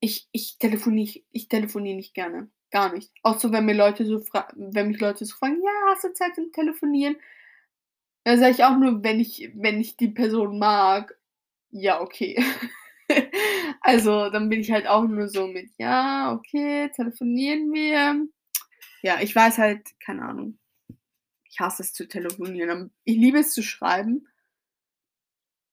ich 0.00 0.28
ich 0.32 0.58
telefoniere 0.58 1.20
ich 1.32 1.48
telefoniere 1.48 1.96
nicht 1.96 2.14
gerne, 2.14 2.48
gar 2.70 2.92
nicht. 2.92 3.10
Auch 3.22 3.38
so, 3.38 3.52
wenn 3.52 3.64
mir 3.64 3.74
Leute 3.74 4.04
so 4.06 4.18
fra 4.20 4.48
wenn 4.54 4.88
mich 4.88 5.00
Leute 5.00 5.24
so 5.24 5.34
fragen: 5.34 5.56
„Ja, 5.62 5.70
hast 5.92 6.04
du 6.04 6.12
Zeit 6.12 6.34
zum 6.34 6.52
Telefonieren?“ 6.52 7.16
Dann 8.24 8.40
sage 8.40 8.50
ich 8.52 8.64
auch 8.64 8.76
nur, 8.76 9.04
wenn 9.04 9.20
ich 9.20 9.50
wenn 9.54 9.80
ich 9.80 9.96
die 9.96 10.08
Person 10.08 10.58
mag, 10.58 11.16
ja, 11.70 12.00
okay. 12.00 12.42
Also, 13.82 14.30
dann 14.30 14.48
bin 14.48 14.60
ich 14.60 14.72
halt 14.72 14.88
auch 14.88 15.04
nur 15.04 15.28
so 15.28 15.46
mit: 15.46 15.70
„Ja, 15.78 16.32
okay, 16.34 16.90
telefonieren 16.96 17.72
wir?“ 17.72 18.26
Ja, 19.02 19.20
ich 19.22 19.34
weiß 19.36 19.58
halt 19.58 19.82
keine 20.00 20.22
Ahnung. 20.24 20.58
Ich 21.50 21.60
hasse 21.60 21.82
es 21.82 21.92
zu 21.94 22.08
telefonieren. 22.08 22.92
Ich 23.04 23.16
liebe 23.16 23.38
es 23.40 23.52
zu 23.54 23.62
schreiben. 23.62 24.28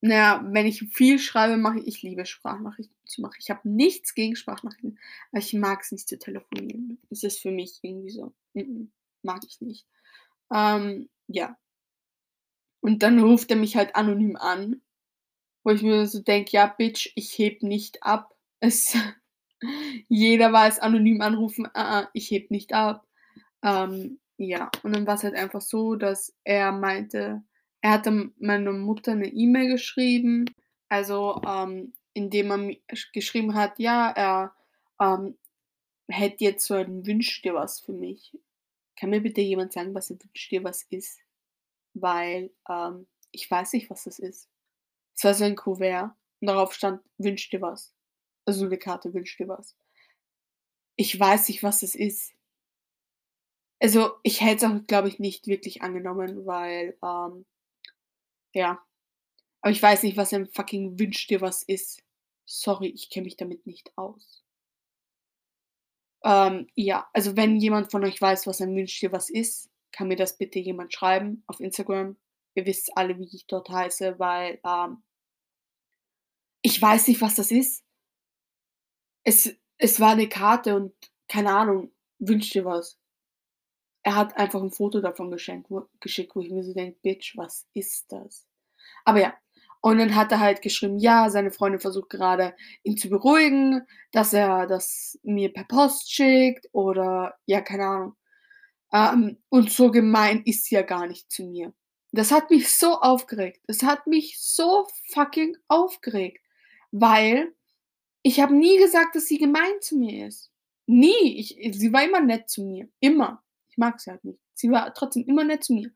Na 0.06 0.16
ja, 0.16 0.44
wenn 0.52 0.66
ich 0.66 0.82
viel 0.92 1.18
schreibe, 1.18 1.56
mache 1.56 1.80
ich 1.80 1.88
ich 1.88 2.02
liebe 2.02 2.26
Sprachnachrichten 2.26 2.94
zu 3.06 3.22
machen. 3.22 3.38
Ich 3.40 3.50
habe 3.50 3.62
nichts 3.70 4.14
gegen 4.16 4.36
Sprachnachrichten, 4.36 5.00
aber 5.32 5.40
ich 5.40 5.54
mag's 5.54 5.94
nicht 5.94 6.10
zu 6.10 6.20
telefonieren. 6.20 7.00
Das 7.10 7.24
ist 7.24 7.40
für 7.42 7.52
mich 7.52 7.80
irgendwie 7.84 8.10
so, 8.10 8.34
m-m, 8.54 8.92
mag 9.22 9.40
ich 9.48 9.62
nicht. 9.62 9.88
Ähm, 10.54 11.10
ja. 11.28 11.58
Und 12.82 13.02
dann 13.02 13.18
ruft 13.20 13.50
er 13.50 13.56
mich 13.56 13.78
halt 13.78 13.96
anonym 13.96 14.36
an, 14.36 14.82
wo 15.64 15.72
ich 15.72 15.84
mir 15.84 16.08
so 16.08 16.22
denke: 16.22 16.52
„Ja, 16.54 16.68
Bitch, 16.68 17.12
ich 17.16 17.38
hebe 17.38 17.68
nicht 17.68 18.04
ab.“ 18.04 18.36
Es 18.62 18.98
jeder 20.10 20.54
weiß, 20.54 20.80
anonym 20.80 21.22
anrufen, 21.22 21.68
a, 21.74 22.10
ich 22.14 22.32
hebe 22.32 22.48
nicht 22.54 22.74
ab. 22.74 23.06
Ähm, 23.64 24.20
ja, 24.38 24.72
und 24.84 24.96
dann 24.96 25.08
war's 25.08 25.24
halt 25.24 25.36
einfach 25.36 25.62
so, 25.62 25.96
dass 25.96 26.36
er 26.46 26.72
meinte 26.74 27.44
er 27.84 27.92
hatte 27.94 28.32
meiner 28.40 28.74
Mutter 28.74 29.16
'ne 29.16 29.28
E-Mail 29.30 29.70
geschrieben, 29.74 30.46
also, 30.90 31.42
ähm, 31.48 31.94
indem 32.16 32.52
er 32.52 32.78
geschrieben 33.14 33.56
hat, 33.56 33.80
ja, 33.80 34.12
er, 34.12 34.56
ähm, 35.02 35.38
hätte 36.10 36.44
jetzt 36.46 36.66
so 36.68 36.76
ein 36.76 37.06
„Wünsch 37.08 37.42
dir 37.44 37.56
was“ 37.56 37.80
für 37.82 37.94
mich. 37.94 38.38
Kann 38.98 39.12
mir 39.12 39.22
bitte 39.22 39.42
jemand 39.42 39.74
sagen, 39.74 39.96
was 39.96 40.12
'n 40.12 40.20
„Wünsch 40.24 40.50
dir 40.50 40.64
was“ 40.66 40.84
ist? 40.92 41.20
Weil, 41.96 42.52
ähm, 42.70 43.08
ich 43.32 43.50
weiß 43.52 43.74
nicht, 43.74 43.90
was 43.92 44.06
das 44.06 44.20
ist. 44.20 44.50
Es 45.18 45.24
war 45.26 45.34
so 45.36 45.46
ein 45.46 45.56
Kuvert 45.58 46.12
und 46.42 46.48
darauf 46.50 46.74
stand: 46.76 47.02
„Wünsch 47.20 47.50
dir 47.50 47.62
was.“ 47.62 47.94
Also 48.46 48.68
'ne 48.68 48.78
Karte: 48.80 49.14
„Wünsch 49.14 49.38
dir 49.38 49.48
was.“ 49.50 49.74
Ich 51.00 51.20
weiß 51.20 51.48
nicht, 51.50 51.64
was 51.64 51.80
das 51.80 51.96
ist. 51.96 52.34
Also, 53.82 54.12
ich 54.24 54.42
hätte 54.42 54.66
es 54.66 54.72
auch, 54.72 54.88
glaube 54.88 55.08
ich, 55.10 55.20
nicht 55.20 55.48
wirklich 55.48 55.82
angenommen, 55.82 56.46
weil, 56.46 56.98
ähm 57.04 57.46
ja. 58.54 58.80
Aber 59.62 59.72
ich 59.72 59.84
weiß 59.84 60.04
nicht, 60.04 60.18
was 60.18 60.34
ein 60.34 60.48
fucking 60.48 61.00
„Wünsch 61.00 61.28
dir 61.28 61.42
was“ 61.42 61.64
ist. 61.64 62.02
Sorry, 62.46 62.90
ich 62.90 63.10
kenne 63.12 63.26
mich 63.26 63.38
damit 63.38 63.68
nicht 63.68 63.92
aus. 63.98 64.40
Ähm, 66.26 66.68
ja, 66.76 67.08
also, 67.14 67.36
wenn 67.36 67.58
jemand 67.58 67.92
von 67.92 68.04
euch 68.06 68.20
weiß, 68.22 68.48
was 68.48 68.62
ein 68.62 68.76
„Wünsch 68.76 69.00
dir 69.00 69.12
was“ 69.12 69.30
ist, 69.30 69.70
kann 69.92 70.08
mir 70.08 70.16
das 70.16 70.38
bitte 70.38 70.60
jemand 70.60 70.94
schreiben 70.94 71.44
auf 71.48 71.60
Instagram. 71.60 72.16
Ihr 72.56 72.66
wisst 72.66 72.96
alle, 72.98 73.18
wie 73.20 73.28
ich 73.34 73.46
dort 73.48 73.70
heiße, 73.70 74.20
weil, 74.20 74.60
ähm 74.66 75.04
ich 76.66 76.82
weiß 76.82 77.10
nicht, 77.10 77.22
was 77.22 77.36
das 77.36 77.52
ist. 77.52 77.80
Es 79.26 79.56
es 79.78 80.00
war 80.00 80.16
'ne 80.16 80.28
Karte 80.30 80.76
und 80.76 80.94
keine 81.28 81.54
Ahnung, 81.56 81.92
„Wünsch 82.20 82.50
dir 82.52 82.66
was“. 82.66 82.96
Er 84.06 84.16
hat 84.16 84.38
einfach 84.38 84.62
'n 84.62 84.72
Foto 84.72 85.00
davon 85.02 85.32
geschenkt 85.32 85.72
wo 85.72 85.88
geschickt, 86.02 86.36
wo 86.36 86.42
ich 86.42 86.52
mir 86.52 86.64
so 86.64 86.74
denke: 86.74 86.98
„Bitch, 87.02 87.38
was 87.38 87.66
ist 87.74 88.12
das?“ 88.12 88.46
Aber 89.06 89.22
ja. 89.22 89.34
Und 89.82 90.00
dann 90.00 90.16
hat 90.16 90.32
er 90.32 90.40
halt 90.42 90.62
geschrieben, 90.64 91.00
ja, 91.00 91.30
seine 91.30 91.52
Freundin 91.52 91.80
versucht 91.82 92.10
gerade, 92.12 92.56
ihn 92.84 92.98
zu 92.98 93.10
beruhigen, 93.10 93.84
dass 94.12 94.34
er 94.34 94.68
das 94.68 95.20
mir 95.24 95.54
per 95.54 95.66
Post 95.66 96.12
schickt 96.14 96.68
oder 96.74 97.36
ja, 97.48 97.62
keine 97.62 97.86
Ahnung. 97.88 98.16
Ähm, 98.94 99.38
und 99.50 99.72
so 99.72 99.92
gemein 99.92 100.44
ist 100.46 100.66
sie 100.66 100.76
ja 100.76 100.84
gar 100.84 101.08
nicht 101.08 101.32
zu 101.32 101.46
mir. 101.46 101.74
Das 102.14 102.32
hat 102.32 102.52
mich 102.52 102.72
so 102.72 102.94
aufgeregt. 103.02 103.62
Das 103.68 103.84
hat 103.84 104.08
mich 104.08 104.40
so 104.42 104.88
fucking 105.14 105.58
aufgeregt, 105.70 106.42
weil 106.92 107.54
ich 108.24 108.42
habe 108.42 108.56
nie 108.56 108.78
gesagt, 108.80 109.16
dass 109.16 109.28
sie 109.28 109.40
gemein 109.40 109.74
zu 109.82 109.98
mir 109.98 110.28
ist. 110.30 110.52
Nie. 110.88 111.38
Ich 111.40 111.58
sie 111.80 111.94
war 111.94 112.04
immer 112.06 112.22
nett 112.22 112.50
zu 112.50 112.64
mir, 112.64 112.90
immer. 113.02 113.43
Ich 113.74 113.78
mag 113.80 114.00
sie 114.00 114.12
halt 114.12 114.24
nicht. 114.24 114.40
Sie 114.54 114.70
war 114.70 114.94
trotzdem 114.94 115.26
immer 115.26 115.44
nett 115.44 115.64
zu 115.64 115.74
mir. 115.74 115.90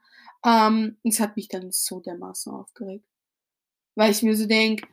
Ähm, 0.44 0.98
es 1.04 1.20
hat 1.20 1.36
mich 1.36 1.48
dann 1.48 1.72
so 1.72 2.00
dermaßen 2.00 2.52
aufgeregt, 2.52 3.06
weil 3.96 4.12
ich 4.12 4.24
mir 4.24 4.36
so 4.36 4.48
denke 4.48 4.88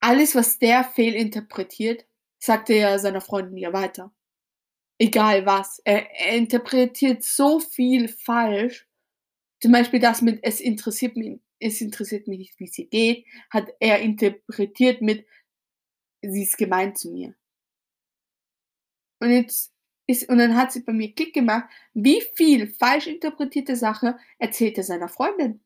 alles, 0.00 0.34
was 0.34 0.58
der 0.58 0.82
fehlinterpretiert, 0.84 2.04
sagt 2.40 2.70
er 2.70 2.98
seiner 2.98 3.20
Freundin 3.20 3.56
ja 3.56 3.72
weiter. 3.72 4.12
Egal 4.98 5.46
was. 5.46 5.80
Er 5.84 6.10
er 6.20 6.36
interpretiert 6.36 7.24
so 7.24 7.60
viel 7.60 8.08
falsch. 8.08 8.88
Zum 9.62 9.72
Beispiel 9.72 10.00
das 10.00 10.22
mit: 10.22 10.40
„Es 10.42 10.60
interessiert 10.60 11.16
mi 11.16 11.40
es 11.60 11.80
interessiert 11.82 12.28
mich 12.28 12.38
nicht, 12.40 12.54
wie's 12.60 12.78
ihr 12.78 12.88
geht“, 12.88 13.26
hat 13.50 13.68
er 13.80 14.00
interpretiert 14.00 15.02
mit: 15.02 15.26
„Sie 16.22 16.44
ist 16.44 16.58
gemein 16.58 16.96
zu 16.96 17.10
mir.“ 17.12 17.34
Und 19.22 19.30
jetzt 19.30 19.72
ist 20.06 20.28
und 20.28 20.38
dann 20.38 20.56
hat's 20.56 20.82
bei 20.84 20.92
mir 20.92 21.14
Klick 21.14 21.34
gemacht, 21.34 21.68
wie 21.94 22.20
viel 22.34 22.66
falsch 22.68 23.06
interpretierte 23.06 23.76
Sache 23.76 24.16
erzählt 24.38 24.78
er 24.78 24.84
seiner 24.84 25.08
Freundin. 25.08 25.60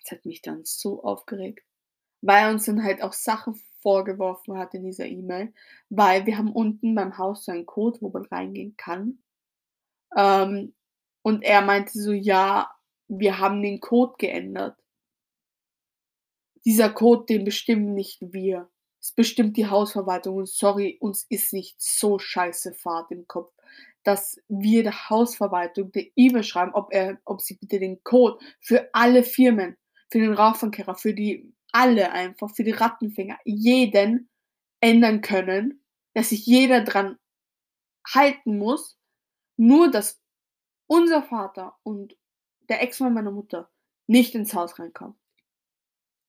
Das 0.00 0.12
hat 0.12 0.24
mich 0.24 0.40
dann 0.42 0.62
so 0.64 1.02
aufgeregt, 1.02 1.62
weil 2.22 2.44
er 2.46 2.50
uns 2.52 2.66
dann 2.66 2.82
halt 2.84 3.02
auch 3.02 3.12
Sachen 3.12 3.56
vorgeworfen 3.82 4.58
hat 4.58 4.74
in 4.74 4.84
dieser 4.84 5.06
E-Mail, 5.06 5.52
weil 5.90 6.26
wir 6.26 6.38
haben 6.38 6.52
unten 6.52 6.94
beim 6.94 7.18
Haus 7.18 7.44
so 7.44 7.52
einen 7.52 7.66
Code, 7.66 8.00
wo 8.02 8.10
man 8.10 8.26
reingehen 8.26 8.76
kann. 8.76 9.22
Ähm, 10.16 10.74
und 11.22 11.42
er 11.44 11.62
meinte 11.62 11.98
so: 12.00 12.12
„Ja, 12.12 12.70
wir 13.08 13.38
haben 13.38 13.62
den 13.62 13.80
Code 13.80 14.14
geändert.“ 14.18 14.78
dieser 16.66 16.90
Code, 16.90 17.24
den 17.26 17.44
bestimmen 17.46 17.94
nicht 17.94 18.20
wir. 18.20 18.68
Es 19.02 19.12
bestimmt 19.12 19.56
die 19.56 19.66
Hausverwaltung 19.66 20.36
und 20.36 20.48
sorry, 20.48 20.96
uns 21.00 21.26
ist 21.28 21.52
nicht 21.52 21.76
so 21.80 22.18
scheiße 22.18 22.74
Fahrt 22.74 23.10
im 23.10 23.26
Kopf, 23.26 23.52
dass 24.04 24.40
wir 24.48 24.82
der 24.82 25.10
Hausverwaltung 25.10 25.90
'ne 25.94 26.10
E-Mail 26.16 26.42
schreiben, 26.44 26.72
ob 26.74 26.92
er 26.92 27.18
ob 27.24 27.40
sie 27.40 27.56
bitte 27.56 27.78
den 27.78 28.02
Code 28.04 28.38
für 28.60 28.88
alle 28.92 29.22
Firmen, 29.22 29.76
für 30.10 30.18
den 30.20 30.32
Rauchfangkehrer, 30.32 30.94
für 30.94 31.14
die 31.14 31.52
alle 31.72 32.12
einfach, 32.12 32.54
für 32.54 32.64
die 32.64 32.70
Rattenfänger, 32.72 33.38
jeden 33.44 34.28
ändern 34.80 35.20
können, 35.20 35.82
dass 36.14 36.30
sich 36.30 36.46
jeder 36.46 36.82
dran 36.82 37.18
halten 38.08 38.58
muss, 38.58 38.98
nur 39.58 39.90
dass 39.90 40.20
unser 40.88 41.22
Vater 41.22 41.76
und 41.84 42.16
der 42.70 42.82
Ex-Mann 42.82 43.14
meiner 43.14 43.32
Mutter 43.32 43.70
nicht 44.08 44.34
ins 44.36 44.54
Haus 44.54 44.78
reinkommen. 44.78 45.16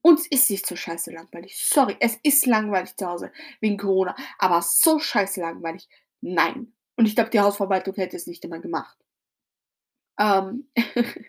Uns 0.01 0.27
ist 0.27 0.49
nicht 0.49 0.65
so 0.65 0.75
scheiße 0.75 1.11
langweilig. 1.11 1.57
Sorry, 1.57 1.97
es 1.99 2.17
ist 2.23 2.45
langweilig 2.45 2.95
zu 2.95 3.07
Hause 3.07 3.31
wegen 3.59 3.77
Corona, 3.77 4.15
aber 4.39 4.61
so 4.61 4.99
scheiße 4.99 5.41
langweilig, 5.41 5.87
nein. 6.21 6.73
Und 6.95 7.05
ich 7.05 7.15
glaube, 7.15 7.29
die 7.29 7.39
Hausverwaltung 7.39 7.95
hätte 7.95 8.15
es 8.17 8.27
nicht 8.27 8.43
immer 8.45 8.59
gemacht. 8.59 8.97
Ähm, 10.19 10.67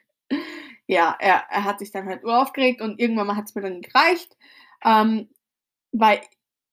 ja, 0.86 1.16
er 1.20 1.44
er 1.50 1.64
hat 1.64 1.78
sich 1.80 1.90
dann 1.92 2.06
halt 2.06 2.24
uraufgeregt 2.24 2.80
und 2.80 3.00
irgendwann 3.00 3.26
mal 3.26 3.36
hat's 3.36 3.54
mir 3.54 3.62
dann 3.62 3.82
gereicht, 3.82 4.36
ähm, 4.84 5.28
weil 5.92 6.20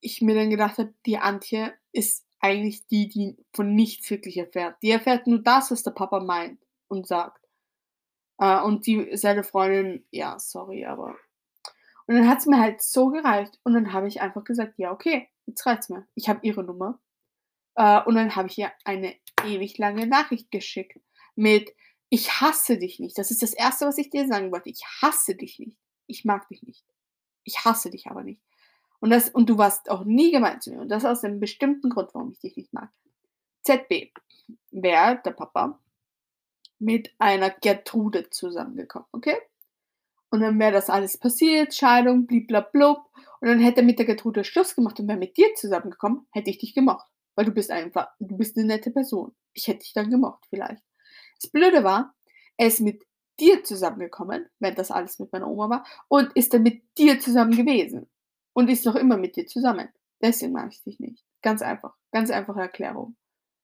ich 0.01 0.21
mir 0.21 0.35
dann 0.35 0.49
gedacht 0.49 0.77
habe, 0.77 0.93
die 1.05 1.17
Antje 1.17 1.73
ist 1.91 2.25
eigentlich 2.39 2.85
die, 2.87 3.07
die 3.09 3.37
von 3.53 3.75
nichts 3.75 4.09
wirklich 4.11 4.37
erfährt. 4.37 4.77
Die 4.83 4.91
erfährt 4.91 5.27
nur 5.27 5.39
das, 5.39 5.71
was 5.71 5.83
der 5.83 5.91
Papa 5.91 6.19
meint 6.19 6.59
und 6.87 7.07
sagt. 7.07 7.41
Äh, 8.39 8.61
und 8.61 8.85
die 8.87 9.17
seine 9.17 9.43
Freundin, 9.43 10.05
ja, 10.11 10.39
sorry, 10.39 10.85
aber 10.85 11.15
und 12.07 12.15
dann 12.15 12.29
hat's 12.29 12.45
mir 12.47 12.59
halt 12.59 12.81
so 12.81 13.09
gereicht 13.09 13.59
und 13.63 13.73
dann 13.73 13.93
habe 13.93 14.07
ich 14.07 14.21
einfach 14.21 14.43
gesagt: 14.43 14.75
„Ja, 14.77 14.91
okay, 14.91 15.29
jetzt 15.47 15.65
reicht's 15.65 15.89
mir.“ 15.89 16.07
Ich 16.15 16.29
habe 16.29 16.39
ihre 16.43 16.63
Nummer, 16.63 16.99
äh, 17.75 18.01
und 18.03 18.15
dann 18.15 18.35
habe 18.35 18.49
ich 18.49 18.57
ihr 18.59 18.71
eine 18.85 19.15
ewig 19.45 19.77
lange 19.79 20.07
Nachricht 20.07 20.51
geschickt 20.51 20.99
mit: 21.35 21.71
„Ich 22.09 22.41
hasse 22.41 22.77
dich 22.79 22.99
nicht. 22.99 23.17
Das 23.19 23.31
ist 23.31 23.43
das 23.43 23.53
Erste, 23.53 23.85
was 23.87 23.97
ich 23.99 24.09
dir 24.11 24.27
sagen 24.27 24.51
wollte. 24.51 24.69
Ich 24.69 24.83
hasse 25.01 25.35
dich 25.35 25.59
nicht. 25.59 25.77
Ich 26.07 26.25
mag 26.25 26.47
dich 26.49 26.63
nicht. 26.63 26.85
Ich 27.45 27.65
hasse 27.65 27.91
dich 27.91 28.07
aber 28.07 28.23
nicht. 28.23 28.41
Und 29.01 29.11
das 29.11 29.29
und 29.29 29.49
du 29.49 29.57
warst 29.59 29.91
auch 29.91 30.05
nie 30.05 30.31
gemein 30.31 30.61
zu 30.61 30.71
mir 30.71 30.81
und 30.81 30.89
das 30.89 31.05
aus 31.05 31.23
'nem 31.23 31.39
bestimmten 31.41 31.89
Grund, 31.91 32.11
warum 32.15 32.31
ich 32.33 32.39
dich 32.39 32.57
nicht 32.57 32.73
mag.“ 32.73 32.91
ZB 33.63 34.13
wäre 34.71 35.21
der 35.25 35.31
Papa 35.31 35.79
mit 36.79 37.13
einer 37.19 37.49
Gertrude 37.51 38.29
zusammengekommen, 38.29 39.07
okay? 39.13 39.37
Und 40.31 40.41
dann 40.41 40.59
wäre 40.59 40.71
das 40.71 40.89
alles 40.89 41.17
passiert, 41.17 41.73
Scheidung, 41.75 42.25
bliblablub. 42.27 42.99
Und 43.41 43.47
dann 43.49 43.59
hätte 43.59 43.81
er 43.81 43.85
mit 43.85 43.99
der 43.99 44.05
Gertrude 44.05 44.43
Schluss 44.43 44.75
gemacht 44.75 44.99
und 44.99 45.07
wäre 45.07 45.17
mit 45.19 45.37
dir 45.37 45.53
zusammengekommen, 45.55 46.27
hätte 46.31 46.49
ich 46.49 46.57
dich 46.57 46.73
gemocht. 46.73 47.05
Weil 47.35 47.45
du 47.45 47.51
bist 47.51 47.71
einfach 47.71 48.07
du 48.19 48.37
bist 48.37 48.57
'ne 48.57 48.63
nette 48.65 48.91
Person. 48.91 49.35
Ich 49.53 49.67
hätte 49.67 49.79
dich 49.79 49.93
dann 49.93 50.09
gemocht 50.09 50.43
vielleicht. 50.49 50.83
Das 51.41 51.49
Blöde 51.51 51.83
war, 51.83 52.15
er 52.57 52.67
ist 52.67 52.79
mit 52.81 53.03
dir 53.39 53.63
zusammengekommen, 53.63 54.47
während 54.59 54.79
das 54.79 54.91
alles 54.91 55.19
mit 55.19 55.31
meiner 55.33 55.47
Oma 55.49 55.69
war, 55.69 55.85
und 56.07 56.31
ist 56.35 56.53
dann 56.53 56.63
mit 56.63 56.83
dir 56.97 57.19
zusammen 57.19 57.55
gewesen 57.55 58.09
und 58.53 58.69
ist 58.69 58.85
noch 58.85 58.95
immer 58.95 59.17
mit 59.17 59.35
dir 59.35 59.45
zusammen. 59.47 59.89
Deswegen 60.21 60.53
mag 60.53 60.71
ich 60.71 60.83
dich 60.83 60.99
nicht. 60.99 61.23
Ganz 61.41 61.61
einfach. 61.61 61.93
Ganz 62.11 62.31
einfache 62.31 62.61
Erklärung. 62.61 63.15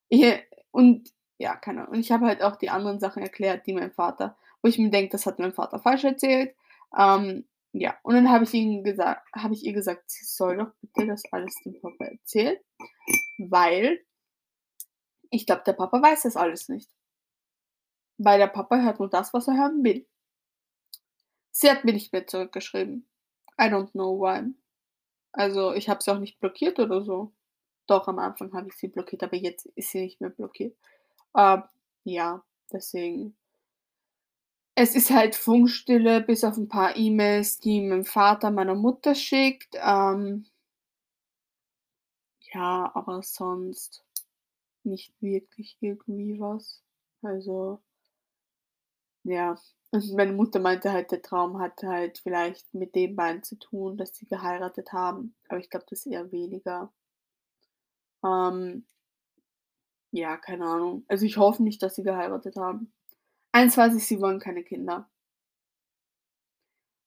Ich 0.10 0.26
und 0.71 1.10
ja, 1.39 1.56
keine 1.58 1.82
Ahnung. 1.84 1.95
Und 1.95 2.00
ich 2.02 2.12
habe 2.12 2.28
halt 2.28 2.43
auch 2.43 2.58
die 2.58 2.69
anderen 2.71 3.00
Sachen 3.00 3.24
erklärt, 3.24 3.67
die 3.67 3.74
mein 3.74 3.91
Vater 3.93 4.38
wo 4.62 4.69
ich 4.69 4.78
mir 4.78 4.89
denke, 4.89 5.12
das 5.12 5.26
hat 5.26 5.39
mein 5.39 5.54
Vater 5.54 5.80
falsch 5.80 6.04
erzählt. 6.04 6.56
Ähm, 6.97 7.47
ja, 7.74 7.97
und 8.04 8.15
dann 8.15 8.30
habe 8.30 8.43
ich 8.43 8.54
ihm 8.54 8.84
gesagt 8.84 9.28
habe 9.34 9.54
ich 9.54 9.65
ihr 9.65 9.74
gesagt, 9.74 10.04
sie 10.10 10.26
soll 10.26 10.58
doch 10.58 10.71
bitte 10.82 11.08
das 11.08 11.24
alles 11.32 11.56
dem 11.63 11.80
Papa 11.82 12.06
erzählen, 12.06 12.58
weil 13.38 14.04
ich 15.30 15.45
glaube, 15.45 15.63
der 15.65 15.74
Papa 15.74 16.02
weiß 16.02 16.24
das 16.24 16.36
alles 16.36 16.69
nicht. 16.69 16.91
Weil 18.17 18.38
der 18.39 18.47
Papa 18.47 18.82
hört 18.82 19.00
nur 19.00 19.10
das, 19.10 19.34
was 19.34 19.47
er 19.47 19.58
hören 19.58 19.84
will. 19.84 20.06
Sie 21.52 21.71
hat 21.71 21.86
mir 21.86 21.93
nicht 21.93 22.13
mehr 22.13 22.28
zurückgeschrieben. 22.28 23.08
I 23.60 23.65
don't 23.65 23.91
know 23.91 24.19
why. 24.19 24.54
Also, 25.32 25.74
ich 25.74 25.89
habe 25.89 26.04
sie 26.04 26.12
auch 26.12 26.19
nicht 26.19 26.39
blockiert 26.39 26.80
oder 26.80 27.04
so. 27.04 27.34
Doch, 27.88 28.08
am 28.08 28.19
Anfang 28.19 28.54
habe 28.54 28.67
ich 28.67 28.76
sie 28.76 28.89
blockiert, 28.89 29.24
aber 29.24 29.38
jetzt 29.38 29.65
ist 29.76 29.91
sie 29.91 30.02
nicht 30.02 30.21
mehr 30.21 30.30
blockiert. 30.30 30.76
Ähm, 31.36 31.63
ja, 32.04 32.43
deswegen 32.71 33.38
es 34.82 34.96
ist 34.96 35.12
halt 35.12 35.36
Funkstille, 35.36 36.22
bis 36.22 36.44
auf 36.44 36.58
'n 36.58 36.67
paar 36.67 36.96
E-Mails, 36.98 37.60
die 37.60 37.82
mein 37.82 38.04
Vater 38.06 38.52
meiner 38.52 38.76
Mutter 38.76 39.15
schickt, 39.15 39.76
ähm 39.82 40.46
ja, 42.54 42.91
aber 42.94 43.24
sonst 43.24 44.04
nicht 44.84 45.13
wirklich 45.22 45.78
irgendwie 45.82 46.39
was. 46.39 46.84
Also 47.24 47.82
ja. 49.24 49.56
Und 49.91 50.13
meine 50.13 50.32
Mutter 50.34 50.60
meinte 50.60 50.91
halt, 50.91 51.12
der 51.12 51.22
Traum 51.24 51.60
hatte 51.60 51.88
halt 51.88 52.20
vielleicht 52.20 52.72
mit 52.74 52.94
den 52.96 53.15
beiden 53.15 53.41
zu 53.44 53.56
tun, 53.58 53.98
dass 53.98 54.15
sie 54.15 54.26
geheiratet 54.28 54.94
haben, 54.94 55.36
aber 55.50 55.60
ich 55.60 55.70
glaube 55.72 55.86
das 55.89 56.06
eher 56.06 56.32
weniger. 56.32 56.91
Ähm 58.24 58.84
ja, 60.12 60.38
keine 60.38 60.65
Ahnung. 60.65 61.04
Also, 61.10 61.26
ich 61.26 61.38
hoffe 61.38 61.63
nicht, 61.63 61.82
dass 61.84 61.96
sie 61.96 62.04
geheiratet 62.04 62.56
haben. 62.58 62.94
Eins 63.54 63.76
weiß 63.78 63.96
ich, 63.96 64.06
sie 64.08 64.22
wollen 64.22 64.40
keine 64.40 64.64
Kinder. 64.64 65.08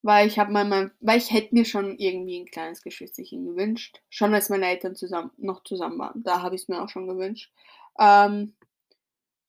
Weil 0.04 0.26
ich 0.28 0.38
habe 0.38 0.52
mal 0.52 0.66
mein 0.66 0.90
weil 1.00 1.16
ich 1.16 1.32
hätte 1.32 1.54
mir 1.54 1.64
schon 1.64 1.96
irgendwie 1.98 2.36
'n 2.38 2.44
kleines 2.44 2.82
Geschwisterchen 2.82 3.46
gewünscht, 3.46 4.02
schon 4.10 4.34
als 4.34 4.50
meine 4.50 4.66
Eltern 4.66 4.94
zusammen 4.94 5.30
noch 5.38 5.64
zusammen 5.64 5.98
waren. 5.98 6.22
Da 6.22 6.42
habe 6.42 6.54
ich's 6.56 6.68
mir 6.68 6.82
auch 6.82 6.90
schon 6.90 7.08
gewünscht. 7.08 7.50
Ähm, 7.98 8.54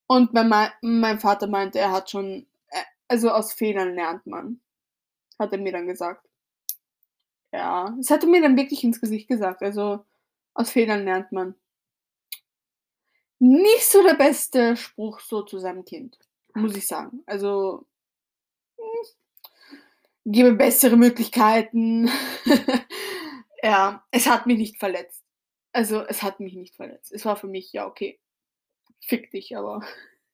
und 0.09 0.33
mein 0.33 0.49
mei 0.49 0.71
mein 0.81 1.19
Vater 1.19 1.47
meinte, 1.47 1.79
er 1.79 1.91
hat 1.91 2.09
schon 2.11 2.45
äh, 2.69 2.81
also, 3.07 3.29
aus 3.31 3.53
Fehlern 3.53 3.93
lernt 3.95 4.25
man, 4.27 4.59
hat 5.39 5.51
er 5.53 5.59
mir 5.59 5.73
dann 5.73 5.87
gesagt. 5.87 6.27
Ja, 7.53 7.93
das 7.97 8.09
hat 8.09 8.23
er 8.23 8.29
mir 8.29 8.41
dann 8.41 8.57
wirklich 8.57 8.83
ins 8.83 8.99
Gesicht 9.01 9.27
gesagt. 9.27 9.61
Also, 9.63 10.03
aus 10.53 10.71
Fehlern 10.71 11.05
lernt 11.05 11.31
man. 11.31 11.55
Nicht 13.41 13.85
so 13.91 14.01
der 14.01 14.13
beste 14.13 14.77
Spruch 14.77 15.19
so 15.19 15.41
zu 15.41 15.59
seinem 15.59 15.83
Kind, 15.83 16.17
muss 16.55 16.75
ich 16.75 16.87
sagen. 16.87 17.23
Also, 17.27 17.85
hm 18.77 19.05
gebe 20.25 20.53
bessere 20.53 20.97
Möglichkeiten. 20.97 22.09
Ja, 23.63 24.03
es 24.11 24.27
hat 24.29 24.45
mich 24.45 24.59
nicht 24.59 24.77
verletzt. 24.77 25.23
Also, 25.73 26.01
es 26.05 26.21
hat 26.21 26.39
mich 26.39 26.53
nicht 26.53 26.75
verletzt. 26.75 27.11
Es 27.11 27.25
war 27.25 27.35
für 27.35 27.47
mich: 27.47 27.73
„Ja, 27.73 27.87
okay, 27.87 28.19
fick 29.01 29.31
dich“, 29.31 29.57
aber 29.57 29.81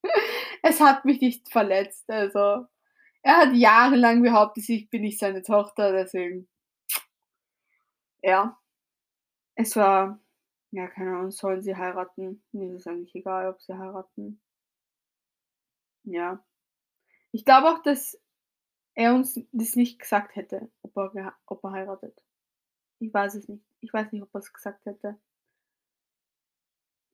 es 0.63 0.81
hat 0.81 1.05
mich 1.05 1.21
nicht 1.21 1.49
verletzt. 1.51 2.09
Also, 2.09 2.65
er 3.23 3.37
hat 3.37 3.55
jahrelang 3.55 4.23
behauptet, 4.23 4.69
ich 4.69 4.89
bin 4.89 5.03
nicht 5.03 5.19
seine 5.19 5.43
Tochter, 5.43 5.93
deswegen 5.93 6.47
ja. 8.23 8.57
Es 9.55 9.75
war 9.77 10.19
ja, 10.71 10.87
keine 10.87 11.11
Ahnung, 11.17 11.31
sollen 11.31 11.63
sie 11.63 11.75
heiraten? 11.75 12.43
Mir 12.51 12.67
ist 12.75 12.81
es 12.81 12.87
eigentlich 12.87 13.15
egal, 13.15 13.49
ob 13.49 13.61
sie 13.61 13.77
heiraten. 13.77 14.41
Ja. 16.05 16.43
Ich 17.31 17.45
glaube 17.45 17.69
auch, 17.69 17.81
dass 17.83 18.19
er 18.95 19.15
uns 19.15 19.39
das 19.51 19.75
nicht 19.75 19.99
gesagt 19.99 20.35
hätte, 20.35 20.69
ob 20.83 20.97
er 21.15 21.35
ob 21.47 21.63
er 21.63 21.71
heiratet. 21.71 22.23
Ich 22.99 23.13
weiß 23.13 23.35
es 23.35 23.49
nicht. 23.49 23.63
Ich 23.81 23.93
weiß 23.93 24.11
nicht, 24.11 24.23
ob 24.23 24.33
er's 24.35 24.53
gesagt 24.53 24.85
hätte. 24.85 25.17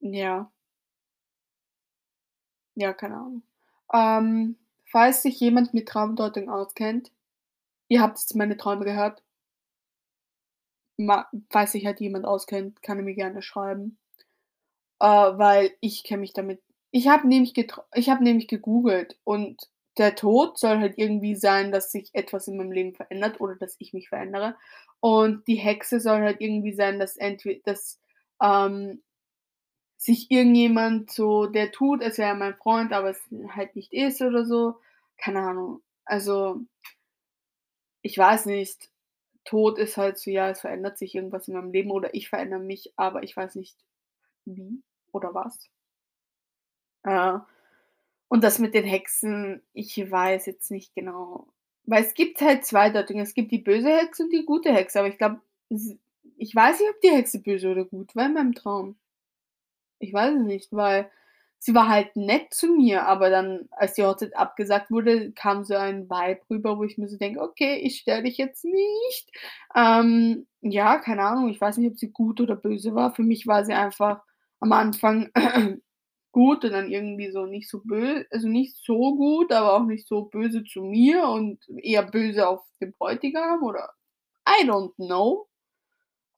Ja. 0.01 0.51
Ja, 2.75 2.93
keine 2.93 3.15
Ahnung. 3.15 3.43
Ähm, 3.93 4.55
falls 4.85 5.23
sich 5.23 5.39
jemand 5.39 5.73
mit 5.73 5.87
Traumdeutung 5.87 6.49
auskennt, 6.49 7.11
ihr 7.89 8.01
habt 8.01 8.19
jetzt 8.19 8.35
meine 8.35 8.57
Träume 8.57 8.85
gehört 8.85 9.21
ma 10.99 11.27
falls 11.49 11.71
sich 11.73 11.85
halt 11.85 11.99
jemand 12.01 12.25
auskennt, 12.25 12.81
kann 12.81 12.97
er 12.97 13.03
mir 13.03 13.13
gerne 13.13 13.41
schreiben. 13.41 13.97
Äh, 15.01 15.05
weil 15.05 15.71
ich 15.79 16.03
kenne 16.03 16.21
mich 16.21 16.33
damit 16.33 16.61
ich 16.97 17.07
habe 17.07 17.27
nämlich 17.27 17.53
habe 18.09 18.23
nämlich 18.23 18.47
gegoogelt 18.47 19.17
und 19.23 19.61
der 19.97 20.15
Tod 20.15 20.57
soll 20.59 20.79
halt 20.79 20.97
irgendwie 20.97 21.35
sein, 21.35 21.71
dass 21.71 21.91
sich 21.91 22.09
etwas 22.13 22.47
in 22.47 22.57
meinem 22.57 22.71
Leben 22.71 22.93
verändert 22.95 23.41
oder 23.41 23.55
dass 23.55 23.75
ich 23.79 23.93
mich 23.93 24.09
verändere. 24.09 24.55
Und 24.99 25.47
die 25.47 25.55
Hexe 25.55 25.99
soll 25.99 26.21
halt 26.21 26.41
irgendwie 26.41 26.73
sein, 26.73 26.99
dass 26.99 27.17
dass, 27.65 27.99
ähm, 28.41 29.01
sich 29.97 30.31
irgendjemand 30.31 31.11
so 31.11 31.47
der 31.47 31.71
tut, 31.71 32.03
als 32.03 32.17
wäre 32.17 32.29
er 32.29 32.35
mein 32.35 32.55
Freund, 32.55 32.93
aber 32.93 33.09
es 33.11 33.21
halt 33.49 33.75
nicht 33.75 33.93
ist 33.93 34.21
oder 34.21 34.45
so. 34.45 34.75
Keine 35.17 35.39
Ahnung. 35.41 35.81
Also 36.05 36.61
ich 38.01 38.17
weiß 38.17 38.45
nicht. 38.47 38.89
Tod 39.45 39.79
ist 39.79 39.97
halt 39.97 40.17
so, 40.19 40.29
ja, 40.29 40.49
es 40.49 40.61
verändert 40.61 40.97
sich 40.97 41.15
irgendwas 41.15 41.47
in 41.47 41.53
meinem 41.53 41.71
Leben 41.71 41.91
oder 41.91 42.13
ich 42.13 42.27
verändere 42.29 42.59
mich, 42.59 42.91
aber 42.97 43.23
ich 43.23 43.35
weiß 43.37 43.55
nicht 43.55 43.77
wie 44.45 44.81
oder 45.13 45.33
was. 45.33 45.69
Und 48.29 48.43
das 48.43 48.59
mit 48.59 48.73
den 48.73 48.85
Hexen, 48.85 49.61
ich 49.73 49.97
weiß 50.11 50.45
jetzt 50.47 50.71
nicht 50.71 50.93
genau, 50.95 51.47
Weil 51.85 52.03
es 52.03 52.13
gibt 52.13 52.41
halt 52.41 52.65
2 52.65 52.89
Deutungen. 52.89 53.23
Es 53.23 53.33
gibt 53.33 53.51
die 53.51 53.59
böse 53.59 53.89
Hexe 53.89 54.23
und 54.23 54.31
die 54.33 54.45
gute 54.45 54.73
Hexe, 54.73 54.99
aber 54.99 55.07
ich 55.09 55.17
glaube, 55.17 55.41
ich 56.37 56.55
weiß 56.55 56.79
nicht, 56.79 56.89
ob 56.89 57.01
die 57.01 57.11
Hexe 57.11 57.41
böse 57.41 57.69
oder 57.69 57.85
gut 57.85 58.15
war 58.15 58.25
in 58.27 58.33
meinem 58.33 58.53
Traum. 58.55 58.97
Ich 59.99 60.13
weiß 60.13 60.35
es 60.35 60.43
nicht, 60.45 60.71
weil 60.73 61.09
sie 61.59 61.73
war 61.73 61.89
halt 61.89 62.15
nett 62.15 62.53
zu 62.53 62.67
mir, 62.67 63.05
aber 63.07 63.29
dann, 63.29 63.67
als 63.71 63.93
die 63.95 64.03
Hochzeit 64.03 64.35
abgesagt 64.35 64.91
wurde, 64.91 65.31
kam 65.31 65.63
so 65.65 65.75
ein 65.75 66.09
Vibe 66.09 66.41
rüber, 66.49 66.77
wo 66.77 66.83
ich 66.83 66.97
mir 66.97 67.07
so 67.09 67.17
denke: 67.17 67.41
„Okay, 67.41 67.75
ich 67.77 67.99
störe 67.99 68.23
dich 68.23 68.37
jetzt 68.37 68.63
nicht.“ 68.65 69.31
Ähm, 69.75 70.47
ja, 70.61 70.97
keine 70.99 71.23
Ahnung, 71.23 71.49
ich 71.49 71.59
weiß 71.61 71.77
nicht, 71.77 71.91
ob 71.91 71.97
sie 71.99 72.11
gut 72.11 72.41
oder 72.41 72.55
böse 72.55 72.93
war. 72.95 73.13
Für 73.13 73.23
mich 73.23 73.47
war 73.47 73.65
sie 73.65 73.73
einfach 73.73 74.21
am 74.59 74.71
Anfang 74.73 75.29
gut 76.37 76.63
und 76.65 76.73
dann 76.73 76.91
irgendwie 76.91 77.31
so 77.31 77.47
nicht 77.47 77.67
so 77.67 77.81
bö 77.83 78.23
also 78.29 78.47
nicht 78.47 78.77
so 78.85 79.15
gut, 79.15 79.51
aber 79.51 79.73
auch 79.73 79.85
nicht 79.85 80.07
so 80.07 80.25
böse 80.25 80.63
zu 80.63 80.83
mir 80.83 81.27
und 81.27 81.59
eher 81.81 82.03
böse 82.03 82.47
auf 82.47 82.61
den 82.79 82.93
Bräutigam 82.93 83.63
oder 83.63 83.89
I 84.47 84.63
don't 84.69 84.93
know. 84.97 85.47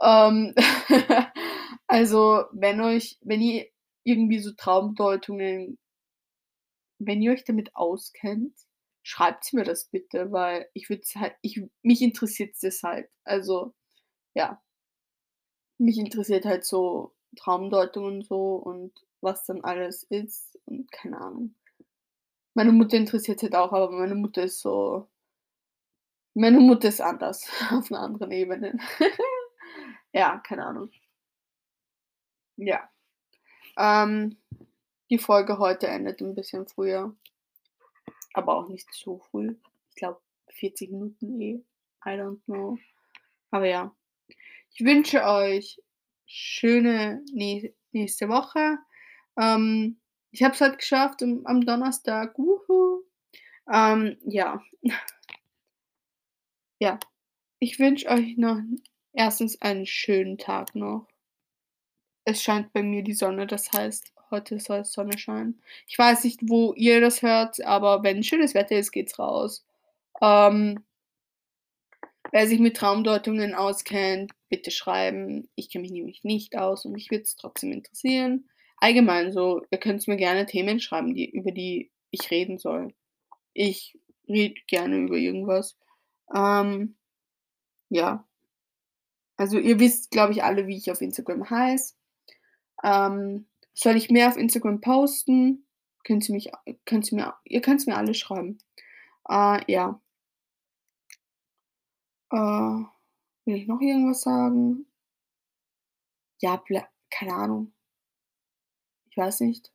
Ähm, 0.01 0.55
also, 1.87 2.45
wenn 2.53 2.81
euch 2.81 3.19
wenn 3.23 3.41
ihr 3.41 3.67
irgendwie 4.05 4.39
so 4.39 4.51
Traumdeutungen 4.53 5.77
wenn 6.99 7.21
ihr 7.21 7.31
euch 7.33 7.43
damit 7.43 7.75
auskennt, 7.75 8.55
schreibt 9.03 9.51
mir 9.53 9.63
das 9.65 9.85
bitte, 9.89 10.31
weil 10.31 10.69
ich 10.73 10.89
würde 10.89 11.01
es 11.03 11.15
halt 11.15 11.35
ich 11.41 11.61
mich 11.83 12.01
interessiert 12.01 12.55
das 12.61 12.83
halt. 12.83 13.09
Also, 13.25 13.73
ja. 14.35 14.61
Mich 15.77 15.97
interessiert 15.97 16.45
halt 16.45 16.65
so 16.65 17.15
Traumdeutung 17.37 18.05
und 18.05 18.25
so 18.25 18.55
und 18.55 18.93
was 19.21 19.45
dann 19.45 19.63
alles 19.63 20.03
ist 20.03 20.57
und 20.65 20.91
keine 20.91 21.19
Ahnung. 21.21 21.55
Meine 22.53 22.71
Mutter 22.71 22.97
interessiert's 22.97 23.41
halt 23.43 23.55
auch, 23.55 23.71
aber 23.73 23.91
meine 23.91 24.13
Mutter 24.15 24.43
ist 24.43 24.61
so 24.61 25.07
meine 26.35 26.59
Mutter 26.59 26.87
ist 26.89 27.01
anders 27.01 27.47
auf 27.71 27.89
'ner 27.91 27.99
anderen 28.01 28.31
Ebene. 28.31 28.77
Ja, 30.13 30.39
keine 30.39 30.65
Ahnung. 30.65 30.89
Ja. 32.57 32.89
Ähm, 33.77 34.37
die 35.09 35.19
Folge 35.19 35.59
heute 35.59 35.87
endet 35.87 36.21
'n 36.21 36.35
bisschen 36.35 36.67
früher, 36.67 37.15
aber 38.33 38.55
auch 38.57 38.69
nicht 38.69 38.93
so 38.93 39.19
früh. 39.31 39.55
Ich 39.89 39.95
glaube 39.95 40.19
40 40.49 40.91
Minuten 40.91 41.39
eh. 41.41 41.63
I 42.05 42.09
don't 42.17 42.43
know. 42.45 42.77
Aber 43.51 43.67
ja. 43.67 43.95
Ich 44.71 44.85
wünsche 44.85 45.23
euch 45.25 45.81
schöne 46.27 47.23
nä 47.33 47.73
nächste 47.93 48.29
Woche. 48.29 48.79
Ähm, 49.39 49.99
ich 50.31 50.43
habe 50.43 50.53
es 50.53 50.61
halt 50.61 50.79
geschafft 50.79 51.23
am 51.23 51.45
am 51.45 51.65
Donnerstag. 51.65 52.37
Wuhu. 52.37 53.03
Ähm, 53.71 54.17
ja. 54.25 54.61
Ja. 56.81 56.99
Ich 57.59 57.79
wünsche 57.79 58.07
euch 58.09 58.37
noch 58.37 58.57
1. 59.15 59.61
einen 59.61 59.85
schönen 59.85 60.37
Tag 60.37 60.75
noch. 60.75 61.07
Es 62.25 62.41
scheint 62.43 62.71
bei 62.73 62.83
mir 62.83 63.03
die 63.03 63.13
Sonne, 63.13 63.47
das 63.47 63.71
heißt, 63.73 64.13
heute 64.31 64.59
soll 64.59 64.85
Sonne 64.85 65.17
scheinen. 65.17 65.61
Ich 65.87 65.97
weiß 65.97 66.23
nicht, 66.23 66.39
wo 66.43 66.73
ihr 66.73 67.01
das 67.01 67.21
hört, 67.21 67.61
aber 67.65 68.03
wenn 68.03 68.23
schönes 68.23 68.53
Wetter 68.53 68.77
ist, 68.77 68.91
geht's 68.91 69.19
raus. 69.19 69.65
Ähm 70.21 70.83
wer 72.31 72.47
sich 72.47 72.59
mit 72.59 72.77
Traumdeutungen 72.77 73.53
auskennt, 73.55 74.31
bitte 74.49 74.71
schreiben. 74.71 75.49
Ich 75.55 75.69
kenne 75.69 75.83
mich 75.83 75.91
nämlich 75.91 76.23
nicht 76.23 76.57
aus 76.57 76.85
und 76.85 76.93
mich 76.93 77.09
würde 77.11 77.23
es 77.23 77.35
trotzdem 77.35 77.71
interessieren. 77.71 78.49
Allgemein 78.81 79.31
so, 79.31 79.61
ihr 79.71 79.77
könnt's 79.77 80.07
mir 80.07 80.17
gerne 80.17 80.45
Themen 80.45 80.79
schreiben, 80.79 81.13
die 81.13 81.29
über 81.29 81.51
die 81.51 81.91
ich 82.11 82.31
reden 82.31 82.57
soll. 82.57 82.93
Ich 83.53 83.97
rede 84.27 84.59
gerne 84.67 84.97
über 84.97 85.15
irgendwas. 85.15 85.77
Ähm, 86.33 86.97
ja. 87.89 88.27
Also, 89.37 89.57
ihr 89.57 89.79
wisst, 89.79 90.11
glaube 90.11 90.33
ich, 90.33 90.43
alle, 90.43 90.67
wie 90.67 90.77
ich 90.77 90.91
auf 90.91 91.01
Instagram 91.01 91.49
heiße. 91.49 91.95
Ähm, 92.83 93.47
soll 93.73 93.95
ich 93.95 94.09
mehr 94.09 94.27
auf 94.29 94.37
Instagram 94.37 94.81
posten? 94.81 95.65
Könnt 96.03 96.27
ihr 96.29 96.35
mich 96.35 96.51
könnt 96.85 97.11
ihr 97.11 97.17
mir 97.17 97.35
ihr 97.45 97.61
könnt's 97.61 97.85
mir 97.85 97.97
alles 97.97 98.17
schreiben. 98.17 98.57
Äh, 99.29 99.71
ja. 99.71 100.01
Äh, 102.31 102.37
will 103.45 103.55
ich 103.55 103.67
noch 103.67 103.81
irgendwas 103.81 104.21
sagen? 104.21 104.85
Ja, 106.41 106.63
keine 107.09 107.33
Ahnung. 107.33 107.73
Ich 109.09 109.17
weiß 109.17 109.41
nicht. 109.41 109.71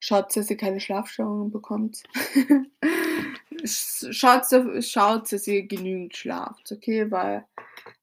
Schaut, 0.00 0.36
dass 0.36 0.50
ihr 0.50 0.56
keine 0.56 0.80
Schlafstörungen 0.80 1.50
bekommt. 1.50 2.02
Sch 3.64 4.06
schaut 4.10 4.44
schaut, 4.80 5.32
dass 5.32 5.46
ihr 5.46 5.66
genügend 5.66 6.14
schlaft, 6.16 6.70
okay? 6.70 7.10
Weil 7.10 7.46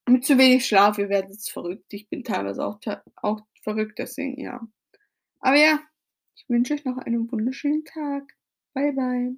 mit 0.08 0.26
zu 0.26 0.38
wenig 0.38 0.66
Schlaf, 0.66 0.98
ihr 0.98 1.10
werdet 1.10 1.40
verrückt. 1.42 1.94
Ich 1.94 2.10
bin 2.10 2.24
teilweise 2.24 2.66
auch 2.66 2.80
auch 3.18 3.42
verrückt, 3.62 4.00
deswegen 4.00 4.40
ja. 4.40 4.68
Aber 5.40 5.58
ja, 5.58 5.80
ich 6.36 6.50
wünsche 6.50 6.74
euch 6.74 6.86
noch 6.86 6.98
einen 6.98 7.32
wunderschönen 7.32 7.86
Tag. 7.86 8.36
Bye, 8.74 8.94
bye. 8.94 9.36